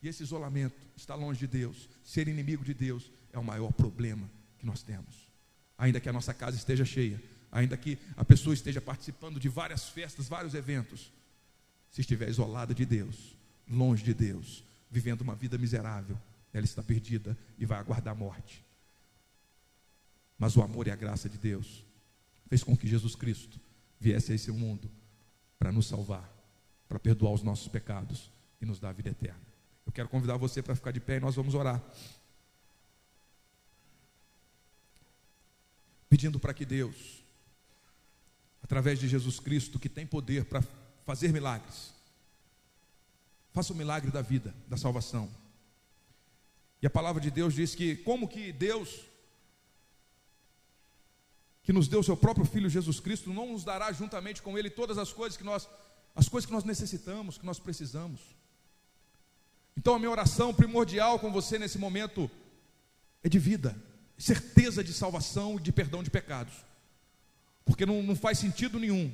[0.00, 1.88] E esse isolamento está longe de Deus.
[2.04, 5.28] Ser inimigo de Deus é o maior problema que nós temos.
[5.76, 9.88] Ainda que a nossa casa esteja cheia, ainda que a pessoa esteja participando de várias
[9.88, 11.12] festas, vários eventos,
[11.90, 13.36] se estiver isolada de Deus,
[13.68, 16.16] longe de Deus, vivendo uma vida miserável,
[16.52, 18.64] ela está perdida e vai aguardar a morte.
[20.38, 21.84] Mas o amor e a graça de Deus
[22.46, 23.58] fez com que Jesus Cristo
[23.98, 24.88] viesse a esse mundo
[25.58, 26.32] para nos salvar
[26.92, 28.30] para perdoar os nossos pecados
[28.60, 29.40] e nos dar a vida eterna.
[29.86, 31.82] Eu quero convidar você para ficar de pé e nós vamos orar.
[36.06, 37.24] Pedindo para que Deus,
[38.62, 40.62] através de Jesus Cristo, que tem poder para
[41.06, 41.91] fazer milagres,
[43.52, 45.30] faça o milagre da vida, da salvação.
[46.80, 49.02] E a palavra de Deus diz que, como que Deus,
[51.62, 54.68] que nos deu o seu próprio Filho Jesus Cristo, não nos dará juntamente com Ele
[54.68, 55.68] todas as coisas que nós
[56.14, 58.20] as coisas que nós necessitamos, que nós precisamos.
[59.74, 62.30] Então a minha oração primordial com você nesse momento
[63.22, 63.74] é de vida,
[64.18, 66.52] certeza de salvação e de perdão de pecados.
[67.64, 69.10] Porque não, não faz sentido nenhum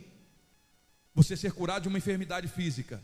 [1.15, 3.01] você ser curado de uma enfermidade física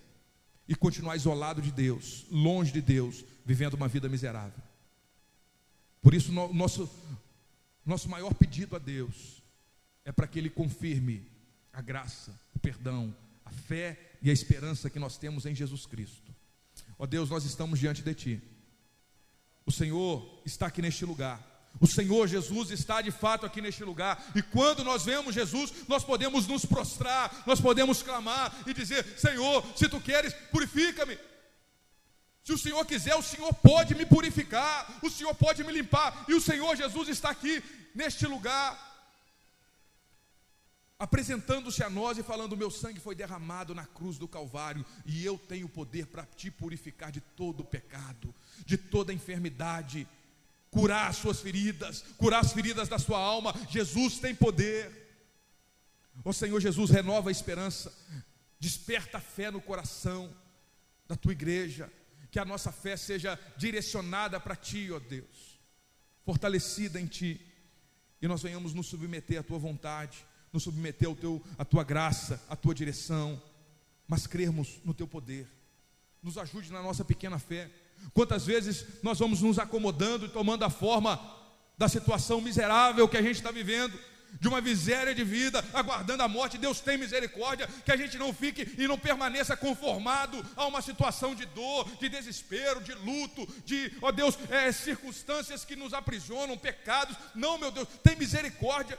[0.69, 4.63] e continuar isolado de Deus, longe de Deus, vivendo uma vida miserável.
[6.03, 6.91] Por isso, no, nosso,
[7.85, 9.43] nosso maior pedido a Deus
[10.05, 11.27] é para que Ele confirme
[11.73, 16.35] a graça, o perdão, a fé e a esperança que nós temos em Jesus Cristo.
[16.99, 18.43] Ó Deus, nós estamos diante de Ti.
[19.67, 21.54] O Senhor está aqui neste lugar.
[21.81, 26.05] O Senhor Jesus está de fato aqui neste lugar, e quando nós vemos Jesus, nós
[26.05, 31.19] podemos nos prostrar, nós podemos clamar e dizer: Senhor, se tu queres, purifica-me.
[32.45, 36.35] Se o Senhor quiser, o Senhor pode me purificar, o Senhor pode me limpar, e
[36.35, 37.63] o Senhor Jesus está aqui
[37.95, 38.93] neste lugar.
[40.99, 45.37] apresentando-se a nós e falando: Meu sangue foi derramado na cruz do Calvário e eu
[45.37, 50.07] tenho poder para te purificar de todo o pecado, de toda enfermidade,
[50.75, 53.55] curar as suas feridas, curar as feridas da sua alma.
[53.71, 54.91] Jesus tem poder.
[56.25, 57.93] Ó Senhor Jesus, renova a esperança,
[58.59, 60.35] desperta a fé no coração
[61.07, 61.91] da tua igreja,
[62.31, 65.61] que a nossa fé seja direcionada para ti, ó Deus,
[66.25, 67.41] fortalecida em ti,
[68.21, 72.41] e nós venhamos nos submeter à tua vontade nos submeter ao teu, à tua graça,
[72.49, 73.43] à tua direção,
[74.07, 75.49] mas crermos no teu poder.
[76.23, 77.69] Nos ajude na nossa pequena fé.
[78.13, 81.21] Quantas vezes nós vamos nos acomodando e tomando a forma
[81.77, 83.99] da situação miserável que a gente está vivendo,
[84.41, 86.59] de uma miséria de vida, aguardando a morte.
[86.59, 91.35] Deus tem misericórdia, que a gente não fique e não permaneça conformado a uma situação
[91.35, 97.17] de dor, de desespero, de luto, de, ó Deus, é, circunstâncias que nos aprisionam, pecados.
[97.35, 98.99] Não, meu Deus, tem misericórdia.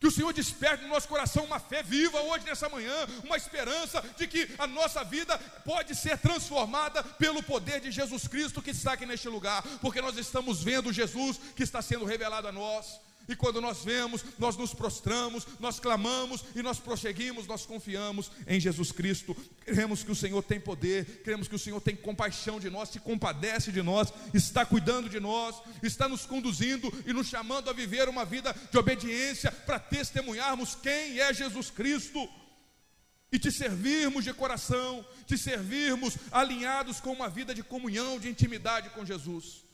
[0.00, 2.94] Que o Senhor desperte no nosso coração uma fé viva hoje, nessa manhã,
[3.24, 8.62] uma esperança de que a nossa vida pode ser transformada pelo poder de Jesus Cristo
[8.62, 12.52] que está aqui neste lugar, porque nós estamos vendo Jesus que está sendo revelado a
[12.52, 13.07] nós.
[13.28, 18.58] E quando nós vemos, nós nos prostramos, nós clamamos e nós prosseguimos, nós confiamos em
[18.58, 19.36] Jesus Cristo.
[19.66, 22.98] Cremos que o Senhor tem poder, cremos que o Senhor tem compaixão de nós, se
[22.98, 28.08] compadece de nós, está cuidando de nós, está nos conduzindo e nos chamando a viver
[28.08, 32.26] uma vida de obediência para testemunharmos quem é Jesus Cristo
[33.30, 38.88] e te servirmos de coração, te servirmos alinhados com uma vida de comunhão, de intimidade
[38.90, 39.64] com Jesus.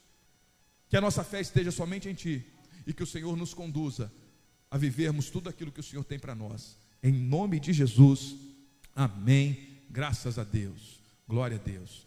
[0.89, 2.51] Que a nossa fé esteja somente em Ti
[2.85, 4.11] e que o Senhor nos conduza
[4.69, 6.77] a vivermos tudo aquilo que o Senhor tem para nós.
[7.01, 8.35] Em nome de Jesus,
[8.95, 9.79] amém.
[9.89, 12.04] Graças a Deus, glória a Deus.